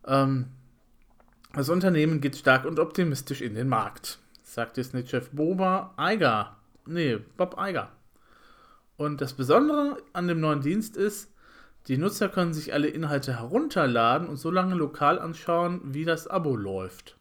[0.07, 0.47] Ähm,
[1.55, 6.57] das Unternehmen geht stark und optimistisch in den Markt, sagt Disney-Chef Boba Iger.
[6.87, 7.89] Nee, Bob Iger.
[8.97, 11.33] Und das Besondere an dem neuen Dienst ist,
[11.91, 16.55] die Nutzer können sich alle Inhalte herunterladen und so lange lokal anschauen, wie das Abo
[16.55, 17.17] läuft.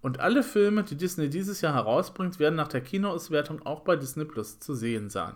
[0.00, 4.24] Und alle Filme, die Disney dieses Jahr herausbringt, werden nach der Kinoauswertung auch bei Disney
[4.26, 5.34] Plus zu sehen sein.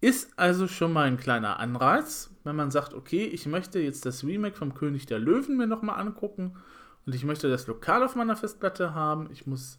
[0.00, 4.22] Ist also schon mal ein kleiner Anreiz, wenn man sagt, okay, ich möchte jetzt das
[4.22, 6.54] Remake vom König der Löwen mir nochmal angucken
[7.04, 9.28] und ich möchte das lokal auf meiner Festplatte haben.
[9.32, 9.78] Ich muss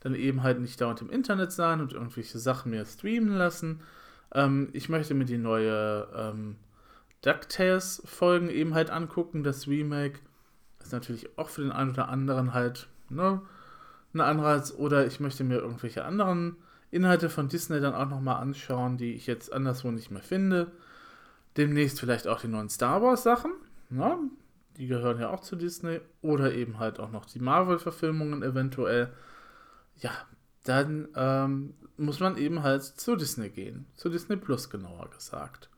[0.00, 3.80] dann eben halt nicht dauernd im Internet sein und irgendwelche Sachen mir streamen lassen.
[4.34, 6.56] Ähm, ich möchte mir die neue ähm,
[7.22, 10.20] DuckTales-Folgen eben halt angucken, das Remake.
[10.80, 13.42] Ist natürlich auch für den einen oder anderen halt ne,
[14.14, 14.72] ein Anreiz.
[14.72, 16.56] Oder ich möchte mir irgendwelche anderen
[16.90, 20.72] Inhalte von Disney dann auch nochmal anschauen, die ich jetzt anderswo nicht mehr finde.
[21.56, 23.52] Demnächst vielleicht auch die neuen Star Wars Sachen.
[23.90, 24.16] Ne?
[24.76, 26.00] Die gehören ja auch zu Disney.
[26.22, 29.12] Oder eben halt auch noch die Marvel-Verfilmungen eventuell.
[29.98, 30.12] Ja,
[30.64, 33.86] dann ähm, muss man eben halt zu Disney gehen.
[33.94, 35.68] Zu Disney Plus genauer gesagt.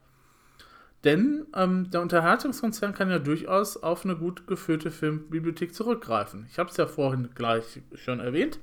[1.05, 6.47] Denn ähm, der Unterhaltungskonzern kann ja durchaus auf eine gut gefüllte Filmbibliothek zurückgreifen.
[6.49, 8.61] Ich habe es ja vorhin gleich schon erwähnt.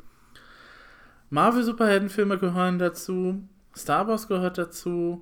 [1.31, 3.43] Marvel-Superheldenfilme gehören dazu,
[3.75, 5.21] Star Wars gehört dazu,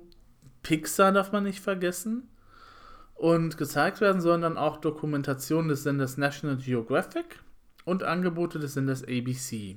[0.62, 2.28] Pixar darf man nicht vergessen.
[3.14, 7.40] Und gezeigt werden sollen dann auch Dokumentationen des Senders National Geographic
[7.84, 9.76] und Angebote des Senders ABC.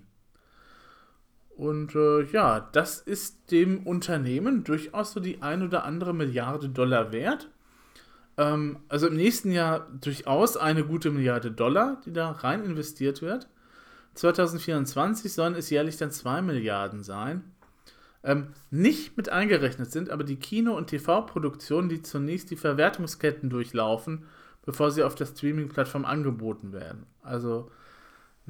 [1.55, 7.11] Und äh, ja, das ist dem Unternehmen durchaus so die ein oder andere Milliarde Dollar
[7.11, 7.49] wert.
[8.37, 13.47] Ähm, also im nächsten Jahr durchaus eine gute Milliarde Dollar, die da rein investiert wird.
[14.15, 17.43] 2024 sollen es jährlich dann 2 Milliarden sein.
[18.23, 24.25] Ähm, nicht mit eingerechnet sind aber die Kino- und TV-Produktionen, die zunächst die Verwertungsketten durchlaufen,
[24.63, 27.07] bevor sie auf der Streaming-Plattform angeboten werden.
[27.23, 27.71] Also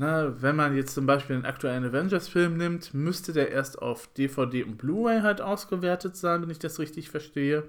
[0.01, 4.63] na, wenn man jetzt zum Beispiel einen aktuellen Avengers-Film nimmt, müsste der erst auf DVD
[4.63, 7.65] und Blu-ray halt ausgewertet sein, wenn ich das richtig verstehe.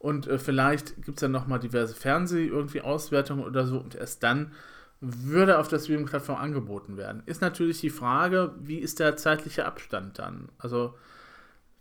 [0.00, 4.24] Und äh, vielleicht gibt es dann nochmal diverse Fernseh- irgendwie Auswertungen oder so und erst
[4.24, 4.50] dann
[5.00, 7.22] würde auf der Streaming-Plattform angeboten werden.
[7.26, 10.48] Ist natürlich die Frage, wie ist der zeitliche Abstand dann?
[10.58, 10.98] Also,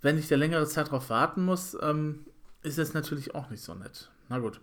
[0.03, 2.27] wenn ich da längere Zeit drauf warten muss, ähm,
[2.61, 4.11] ist das natürlich auch nicht so nett.
[4.29, 4.61] Na gut.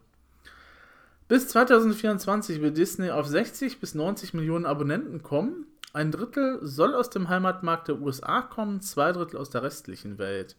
[1.29, 7.11] Bis 2024 wird Disney auf 60 bis 90 Millionen Abonnenten kommen ein Drittel soll aus
[7.11, 10.57] dem Heimatmarkt der USA kommen, zwei Drittel aus der restlichen Welt.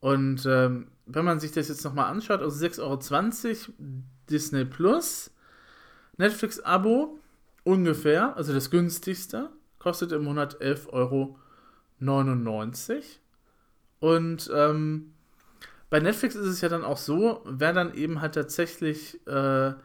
[0.00, 3.74] Und ähm, wenn man sich das jetzt nochmal anschaut, also 6,20 Euro
[4.30, 5.30] Disney Plus,
[6.18, 7.18] Netflix-Abo
[7.64, 11.36] ungefähr, also das günstigste, kostet im Monat 11,99 Euro.
[14.00, 15.14] Und ähm,
[15.90, 19.76] bei Netflix ist es ja dann auch so, wer dann eben halt tatsächlich äh, eine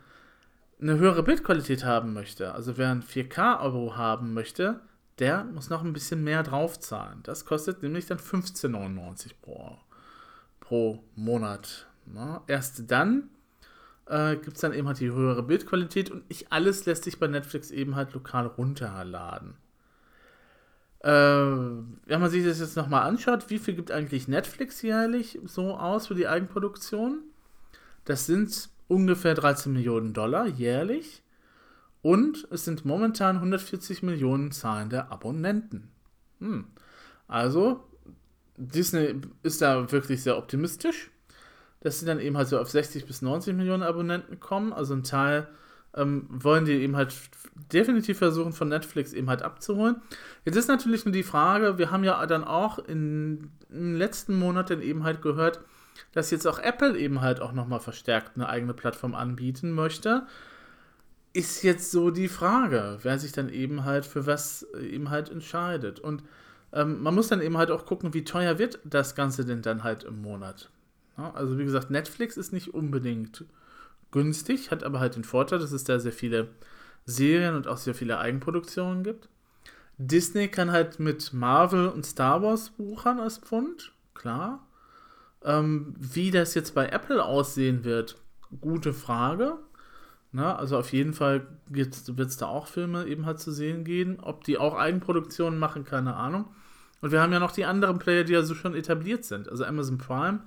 [0.81, 4.81] höhere Bildqualität haben möchte, also wer ein 4K-Abo haben möchte,
[5.19, 7.19] der muss noch ein bisschen mehr draufzahlen.
[7.23, 9.77] Das kostet nämlich dann 15,99 pro,
[10.59, 11.87] pro Monat.
[12.05, 12.41] Ne?
[12.47, 13.29] Erst dann
[14.07, 17.27] äh, gibt es dann eben halt die höhere Bildqualität und nicht alles lässt sich bei
[17.27, 19.55] Netflix eben halt lokal runterladen.
[21.03, 25.75] Äh, wenn man sich das jetzt nochmal anschaut, wie viel gibt eigentlich Netflix jährlich so
[25.75, 27.19] aus für die Eigenproduktion?
[28.05, 31.21] Das sind ungefähr 13 Millionen Dollar jährlich
[32.01, 35.89] und es sind momentan 140 Millionen zahlende Abonnenten.
[36.39, 36.67] Hm.
[37.27, 37.83] Also,
[38.55, 41.11] Disney ist da wirklich sehr optimistisch,
[41.81, 44.71] dass sie dann eben halt so auf 60 bis 90 Millionen Abonnenten kommen.
[44.71, 45.49] Also ein Teil
[45.95, 47.13] ähm, wollen die eben halt
[47.71, 49.97] definitiv versuchen, von Netflix eben halt abzuholen.
[50.45, 54.35] Jetzt ist natürlich nur die Frage, wir haben ja dann auch in, in den letzten
[54.37, 55.61] Monaten eben halt gehört,
[56.11, 60.25] dass jetzt auch Apple eben halt auch nochmal verstärkt eine eigene Plattform anbieten möchte.
[61.33, 65.99] Ist jetzt so die Frage, wer sich dann eben halt für was eben halt entscheidet.
[65.99, 66.23] Und
[66.71, 69.83] ähm, man muss dann eben halt auch gucken, wie teuer wird das Ganze denn dann
[69.83, 70.69] halt im Monat.
[71.17, 73.45] Ja, also wie gesagt, Netflix ist nicht unbedingt
[74.13, 76.47] günstig, hat aber halt den Vorteil, dass es da sehr viele
[77.05, 79.27] Serien und auch sehr viele Eigenproduktionen gibt.
[79.97, 84.65] Disney kann halt mit Marvel und Star Wars buchern als Pfund, klar.
[85.43, 88.17] Ähm, wie das jetzt bei Apple aussehen wird,
[88.61, 89.57] gute Frage.
[90.31, 94.19] Na, also auf jeden Fall wird es da auch Filme eben halt zu sehen gehen.
[94.19, 96.45] Ob die auch Eigenproduktionen machen, keine Ahnung.
[97.01, 99.49] Und wir haben ja noch die anderen Player, die ja so schon etabliert sind.
[99.49, 100.39] Also Amazon Prime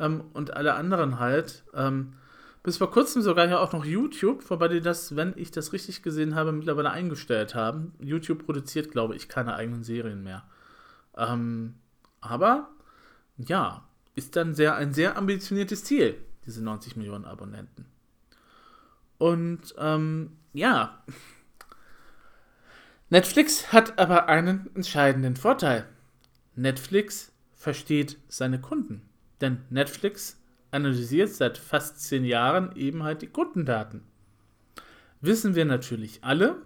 [0.00, 1.64] ähm, und alle anderen halt.
[1.74, 2.14] Ähm,
[2.62, 6.02] bis vor kurzem sogar ja auch noch YouTube, wobei die das, wenn ich das richtig
[6.02, 7.94] gesehen habe, mittlerweile eingestellt haben.
[8.00, 10.44] YouTube produziert, glaube ich, keine eigenen Serien mehr.
[11.16, 11.74] Ähm,
[12.20, 12.68] aber
[13.38, 17.86] ja, ist dann sehr, ein sehr ambitioniertes Ziel, diese 90 Millionen Abonnenten.
[19.16, 21.02] Und ähm, ja,
[23.08, 25.86] Netflix hat aber einen entscheidenden Vorteil.
[26.54, 29.02] Netflix versteht seine Kunden.
[29.40, 30.39] Denn Netflix
[30.70, 34.02] analysiert seit fast zehn Jahren eben halt die Kundendaten.
[35.20, 36.56] Wissen wir natürlich alle.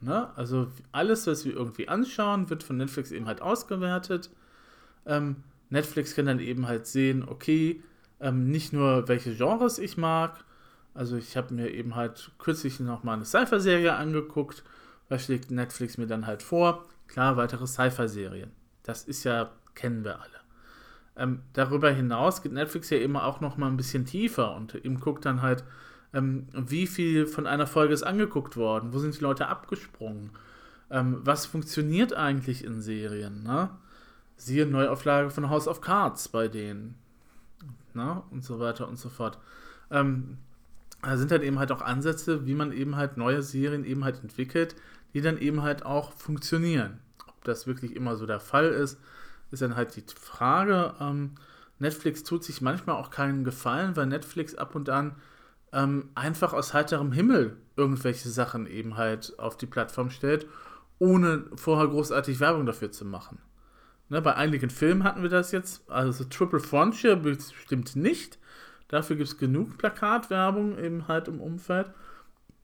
[0.00, 0.30] Ne?
[0.36, 4.30] Also alles, was wir irgendwie anschauen, wird von Netflix eben halt ausgewertet.
[5.06, 5.36] Ähm,
[5.68, 7.82] Netflix kann dann eben halt sehen, okay,
[8.20, 10.44] ähm, nicht nur welche Genres ich mag.
[10.94, 14.64] Also ich habe mir eben halt kürzlich noch mal eine Cypher-Serie angeguckt.
[15.08, 16.86] Was schlägt Netflix mir dann halt vor?
[17.08, 18.50] Klar, weitere Cypher-Serien.
[18.82, 20.39] Das ist ja, kennen wir alle.
[21.16, 25.00] Ähm, darüber hinaus geht Netflix ja immer auch noch mal ein bisschen tiefer und eben
[25.00, 25.64] guckt dann halt,
[26.12, 30.30] ähm, wie viel von einer Folge ist angeguckt worden, wo sind die Leute abgesprungen,
[30.90, 33.70] ähm, was funktioniert eigentlich in Serien, ne?
[34.36, 36.96] Siehe Neuauflage von House of Cards bei denen,
[37.94, 38.22] ne?
[38.30, 39.38] Und so weiter und so fort.
[39.90, 40.38] Ähm,
[41.02, 44.22] da sind halt eben halt auch Ansätze, wie man eben halt neue Serien eben halt
[44.22, 44.76] entwickelt,
[45.14, 46.98] die dann eben halt auch funktionieren.
[47.26, 48.98] Ob das wirklich immer so der Fall ist,
[49.50, 50.94] ist dann halt die Frage.
[51.00, 51.34] Ähm,
[51.78, 55.16] Netflix tut sich manchmal auch keinen Gefallen, weil Netflix ab und an
[55.72, 60.46] ähm, einfach aus heiterem Himmel irgendwelche Sachen eben halt auf die Plattform stellt,
[60.98, 63.38] ohne vorher großartig Werbung dafür zu machen.
[64.08, 68.38] Ne, bei einigen Filmen hatten wir das jetzt, also Triple Frontier bestimmt nicht.
[68.88, 71.92] Dafür gibt es genug Plakatwerbung eben halt im Umfeld.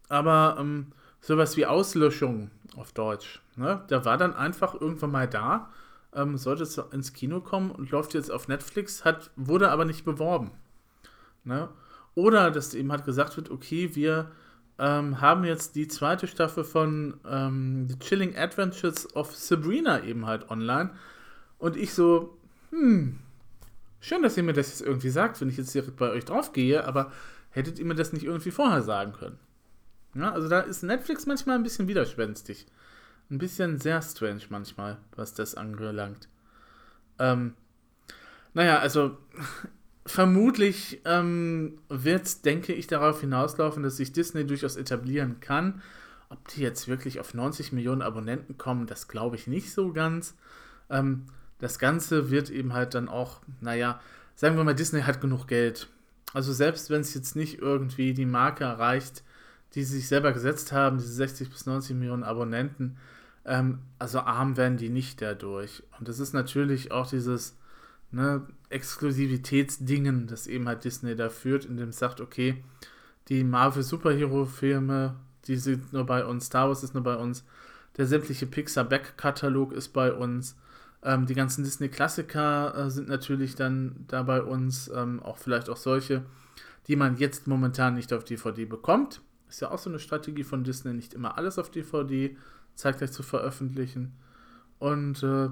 [0.08, 0.88] Aber ähm,
[1.20, 5.70] sowas wie Auslöschung auf Deutsch, ne, der war dann einfach irgendwann mal da
[6.16, 10.04] ähm, sollte es ins Kino kommen und läuft jetzt auf Netflix, hat, wurde aber nicht
[10.04, 10.50] beworben.
[11.44, 11.68] Ne?
[12.14, 14.32] Oder dass eben halt gesagt wird, okay, wir
[14.78, 20.50] ähm, haben jetzt die zweite Staffel von ähm, The Chilling Adventures of Sabrina eben halt
[20.50, 20.90] online.
[21.58, 22.36] Und ich so,
[22.70, 23.18] hm,
[24.00, 26.52] schön, dass ihr mir das jetzt irgendwie sagt, wenn ich jetzt direkt bei euch drauf
[26.52, 27.12] gehe, aber
[27.50, 29.38] hättet ihr mir das nicht irgendwie vorher sagen können?
[30.14, 32.66] Ja, also da ist Netflix manchmal ein bisschen widerspenstig
[33.30, 36.28] ein bisschen sehr strange manchmal, was das angelangt.
[37.18, 37.54] Ähm,
[38.54, 39.16] naja, also
[40.06, 45.82] vermutlich ähm, wird denke ich, darauf hinauslaufen, dass sich Disney durchaus etablieren kann.
[46.28, 50.34] Ob die jetzt wirklich auf 90 Millionen Abonnenten kommen, das glaube ich nicht so ganz.
[50.90, 51.26] Ähm,
[51.58, 54.00] das Ganze wird eben halt dann auch, naja,
[54.34, 55.88] sagen wir mal, Disney hat genug Geld.
[56.32, 59.22] Also selbst wenn es jetzt nicht irgendwie die Marke erreicht,
[59.74, 62.96] die sie sich selber gesetzt haben, diese 60 bis 90 Millionen Abonnenten,
[63.46, 65.82] Ähm, also arm werden die nicht dadurch.
[65.98, 67.56] Und das ist natürlich auch dieses
[68.10, 72.62] ne, Exklusivitätsdingen, das eben halt Disney da führt, indem es sagt, okay,
[73.28, 75.14] die Marvel-Superhero-Filme,
[75.46, 77.44] die sind nur bei uns, Star Wars ist nur bei uns,
[77.96, 80.56] der sämtliche Pixar-Back-Katalog ist bei uns,
[81.02, 85.76] ähm, die ganzen Disney-Klassiker äh, sind natürlich dann da bei uns, ähm, auch vielleicht auch
[85.76, 86.24] solche,
[86.88, 89.20] die man jetzt momentan nicht auf DVD bekommt.
[89.48, 92.36] Ist ja auch so eine Strategie von Disney, nicht immer alles auf DVD
[92.76, 94.16] zeitgleich zu veröffentlichen.
[94.78, 95.48] Und äh,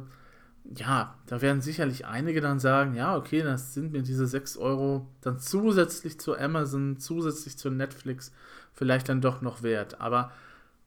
[0.77, 5.07] ja, da werden sicherlich einige dann sagen, ja, okay, das sind mir diese 6 Euro
[5.21, 8.33] dann zusätzlich zu Amazon, zusätzlich zu Netflix
[8.73, 10.01] vielleicht dann doch noch wert.
[10.01, 10.33] Aber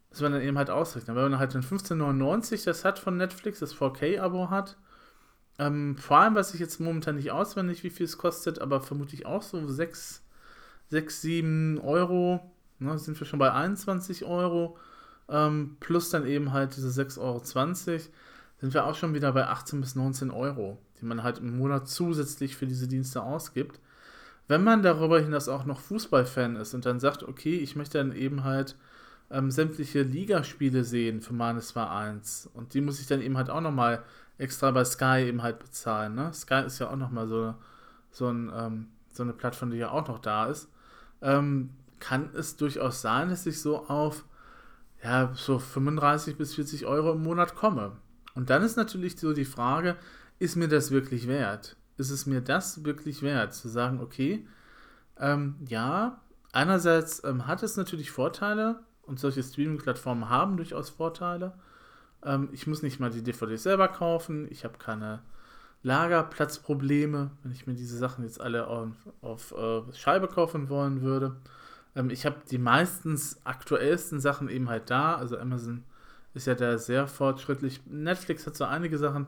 [0.09, 1.15] das man dann eben halt ausrechnen.
[1.15, 4.77] Wenn man halt den 15,99 das hat von Netflix, das 4K-Abo hat,
[5.59, 9.25] ähm, vor allem, was ich jetzt momentan nicht auswendig, wie viel es kostet, aber vermutlich
[9.25, 10.23] auch so 6,
[10.89, 14.77] 6 7 Euro, ne, sind wir schon bei 21 Euro,
[15.29, 17.41] ähm, plus dann eben halt diese 6,20 Euro,
[18.59, 21.87] sind wir auch schon wieder bei 18 bis 19 Euro, die man halt im Monat
[21.87, 23.79] zusätzlich für diese Dienste ausgibt.
[24.47, 28.15] Wenn man darüber hinaus auch noch Fußballfan ist und dann sagt, okay, ich möchte dann
[28.15, 28.75] eben halt
[29.29, 33.61] ähm, sämtliche Ligaspiele sehen für meines Vereins und die muss ich dann eben halt auch
[33.61, 34.03] nochmal
[34.37, 36.15] extra bei Sky eben halt bezahlen.
[36.15, 36.31] Ne?
[36.33, 37.55] Sky ist ja auch nochmal so,
[38.11, 40.69] so, ein, ähm, so eine Plattform, die ja auch noch da ist.
[41.21, 44.23] Ähm, kann es durchaus sein, dass ich so auf
[45.03, 47.97] ja, so 35 bis 40 Euro im Monat komme.
[48.35, 49.95] Und dann ist natürlich so die Frage,
[50.39, 51.75] ist mir das wirklich wert?
[51.97, 54.45] Ist es mir das wirklich wert, zu sagen, okay,
[55.19, 56.21] ähm, ja,
[56.51, 61.53] einerseits ähm, hat es natürlich Vorteile und solche Streaming-Plattformen haben durchaus Vorteile.
[62.23, 65.21] Ähm, ich muss nicht mal die DVDs selber kaufen, ich habe keine
[65.83, 68.91] Lagerplatzprobleme, wenn ich mir diese Sachen jetzt alle auf,
[69.21, 71.37] auf äh, Scheibe kaufen wollen würde.
[71.97, 75.83] Ähm, ich habe die meistens aktuellsten Sachen eben halt da, also Amazon
[76.33, 77.81] ist ja da sehr fortschrittlich.
[77.87, 79.27] Netflix hat so einige Sachen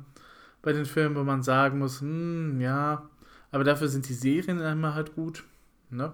[0.62, 3.10] bei den Filmen, wo man sagen muss, hm, ja,
[3.52, 5.44] aber dafür sind die Serien immer halt gut,
[5.90, 6.14] ne?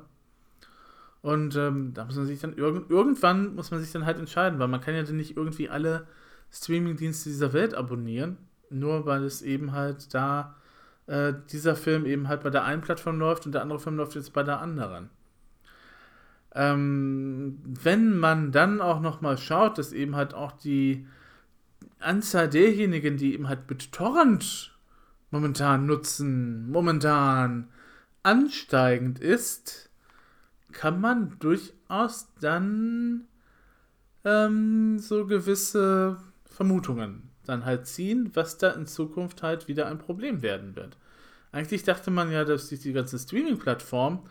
[1.21, 4.59] Und ähm, da muss man sich dann irg irgendwann muss man sich dann halt entscheiden,
[4.59, 6.07] weil man kann ja dann nicht irgendwie alle
[6.51, 8.37] Streamingdienste dieser Welt abonnieren,
[8.69, 10.55] nur weil es eben halt da
[11.07, 14.13] äh, dieser Film eben halt bei der einen Plattform läuft und der andere Film läuft
[14.15, 15.09] jetzt bei der anderen.
[16.55, 21.05] Ähm, wenn man dann auch nochmal schaut, dass eben halt auch die
[21.99, 24.73] Anzahl derjenigen, die eben halt BitTorrent
[25.31, 27.67] momentan nutzen, momentan
[28.23, 29.89] ansteigend ist,
[30.71, 33.27] kann man durchaus dann
[34.23, 40.41] ähm, so gewisse Vermutungen dann halt ziehen, was da in Zukunft halt wieder ein Problem
[40.41, 40.97] werden wird.
[41.51, 44.25] Eigentlich dachte man ja, dass sich die ganze Streaming-Plattform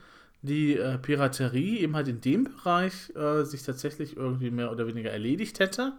[0.45, 5.11] die äh, Piraterie eben halt in dem Bereich äh, sich tatsächlich irgendwie mehr oder weniger
[5.11, 5.95] erledigt hätte.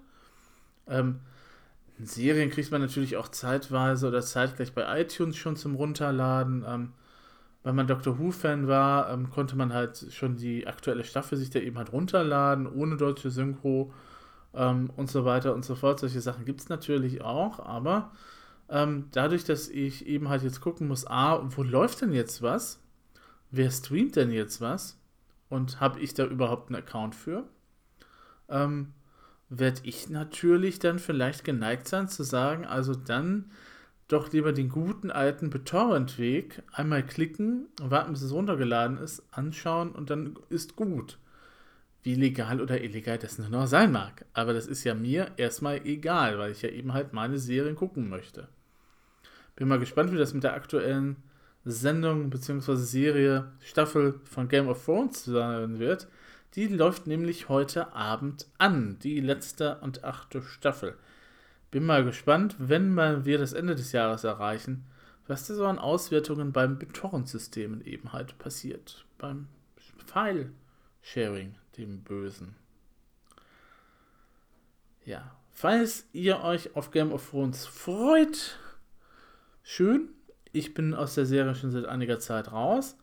[0.87, 1.19] Ähm,
[2.03, 6.63] Serien kriegt man natürlich auch zeitweise oder zeitgleich bei iTunes schon zum Runterladen.
[6.67, 6.93] Ähm,
[7.63, 11.59] wenn man Doctor Who-Fan war, ähm, konnte man halt schon die aktuelle Staffel sich da
[11.59, 13.91] eben halt runterladen, ohne deutsche Synchro
[14.53, 15.99] ähm, und so weiter und so fort.
[15.99, 18.11] Solche Sachen gibt es natürlich auch, aber
[18.69, 22.79] ähm, dadurch, dass ich eben halt jetzt gucken muss, A, wo läuft denn jetzt was?
[23.55, 24.97] Wer streamt denn jetzt was?
[25.49, 27.47] Und habe ich da überhaupt einen Account für?
[28.49, 28.93] Ähm,
[29.49, 33.51] werde ich natürlich dann vielleicht geneigt sein zu sagen, also dann
[34.07, 40.09] doch lieber den guten alten BitTorrent-Weg einmal klicken, warten, bis es runtergeladen ist, anschauen und
[40.09, 41.17] dann ist gut.
[42.03, 44.25] Wie legal oder illegal das nur noch sein mag.
[44.33, 48.09] Aber das ist ja mir erstmal egal, weil ich ja eben halt meine Serien gucken
[48.09, 48.47] möchte.
[49.55, 51.15] Bin mal gespannt, wie das mit der aktuellen
[51.65, 52.75] Sendung bzw.
[52.75, 56.07] Serie, Staffel von Game of Thrones sein wird.
[56.53, 60.95] Die läuft nämlich heute Abend an, die letzte und achte Staffel.
[61.71, 62.95] Bin mal gespannt, wenn
[63.25, 64.85] wir das Ende des Jahres erreichen,
[65.27, 69.03] was da so an Auswertungen beim BitTorrent-Systemen eben halt passiert.
[69.17, 69.47] Beim
[70.05, 72.55] File-Sharing, dem Bösen.
[75.03, 78.57] Ja, falls ihr euch auf Game of Thrones freut,
[79.63, 80.09] schön,
[80.55, 82.97] ich bin aus der Serie schon seit einiger Zeit raus.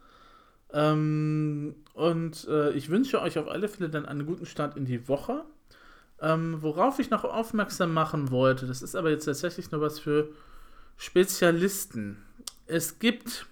[0.73, 5.07] Ähm, und äh, ich wünsche euch auf alle Fälle dann einen guten Start in die
[5.09, 5.45] Woche.
[6.21, 10.29] Ähm, worauf ich noch aufmerksam machen wollte, das ist aber jetzt tatsächlich nur was für
[10.97, 12.17] Spezialisten.
[12.67, 13.47] Es gibt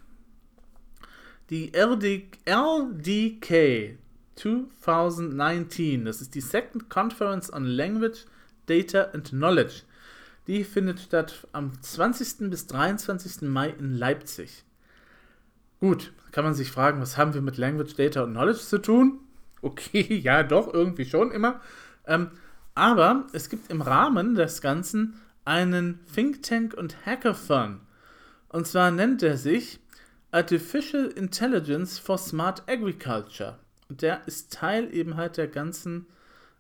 [1.51, 3.99] die LD, LDK
[4.37, 8.25] 2019, das ist die Second Conference on Language,
[8.67, 9.83] Data and Knowledge.
[10.47, 12.51] Die findet statt am 20.
[12.51, 13.43] bis 23.
[13.43, 14.65] Mai in Leipzig.
[15.81, 19.21] Gut, kann man sich fragen, was haben wir mit Language, Data und Knowledge zu tun?
[19.63, 21.61] Okay, ja, doch, irgendwie schon immer.
[22.07, 22.31] Ähm,
[22.75, 27.81] Aber es gibt im Rahmen des Ganzen einen Think Tank und Hackathon.
[28.49, 29.81] Und zwar nennt er sich
[30.33, 33.59] Artificial Intelligence for Smart Agriculture.
[33.89, 36.07] Und der ist Teil eben halt der ganzen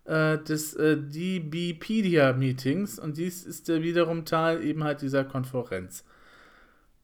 [0.04, 6.04] äh, des äh, DBpedia-Meetings und dies ist äh, wiederum Teil eben halt dieser Konferenz.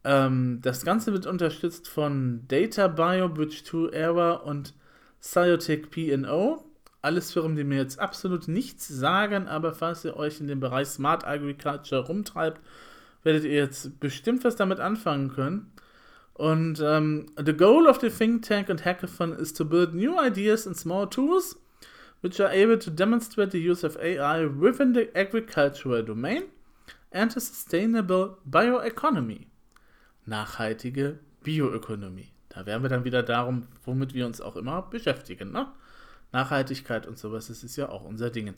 [0.05, 4.75] Ähm, das Ganze wird unterstützt von Data Bio, Bridge 2 Era und
[5.21, 6.65] Cyotech PNO.
[7.03, 10.89] Alles Firmen, die mir jetzt absolut nichts sagen, aber falls ihr euch in dem Bereich
[10.89, 12.61] Smart Agriculture rumtreibt,
[13.23, 15.73] werdet ihr jetzt bestimmt was damit anfangen können.
[16.35, 20.67] Und ähm, the goal of the think tank and hackathon is to build new ideas
[20.67, 21.57] and small tools
[22.23, 26.45] which are able to demonstrate the use of AI within the agricultural domain
[27.13, 29.47] and a sustainable bioeconomy.
[30.27, 32.33] Nachhaltige Bioökonomie.
[32.49, 35.53] Da wären wir dann wieder darum, womit wir uns auch immer beschäftigen.
[35.53, 35.69] Ne?
[36.33, 38.55] Nachhaltigkeit und sowas, das ist ja auch unser Ding.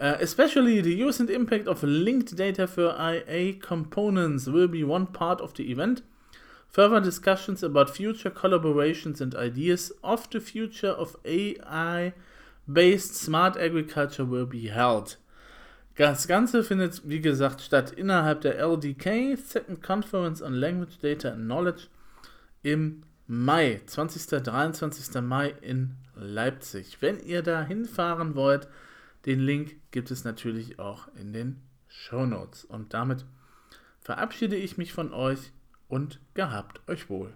[0.00, 5.06] Uh, especially the use and impact of linked data for IA components will be one
[5.06, 6.04] part of the event.
[6.68, 11.16] Further discussions about future collaborations and ideas of the future of
[12.68, 15.18] AI-based smart agriculture will be held.
[15.96, 21.44] Das Ganze findet, wie gesagt, statt innerhalb der LDK, Second Conference on Language, Data and
[21.44, 21.88] Knowledge,
[22.62, 24.42] im Mai, 20.
[24.42, 25.20] 23.
[25.22, 26.98] Mai in Leipzig.
[27.00, 28.68] Wenn ihr da hinfahren wollt,
[29.26, 32.64] den Link gibt es natürlich auch in den Show Notes.
[32.64, 33.26] Und damit
[34.00, 35.52] verabschiede ich mich von euch
[35.88, 37.32] und gehabt euch wohl.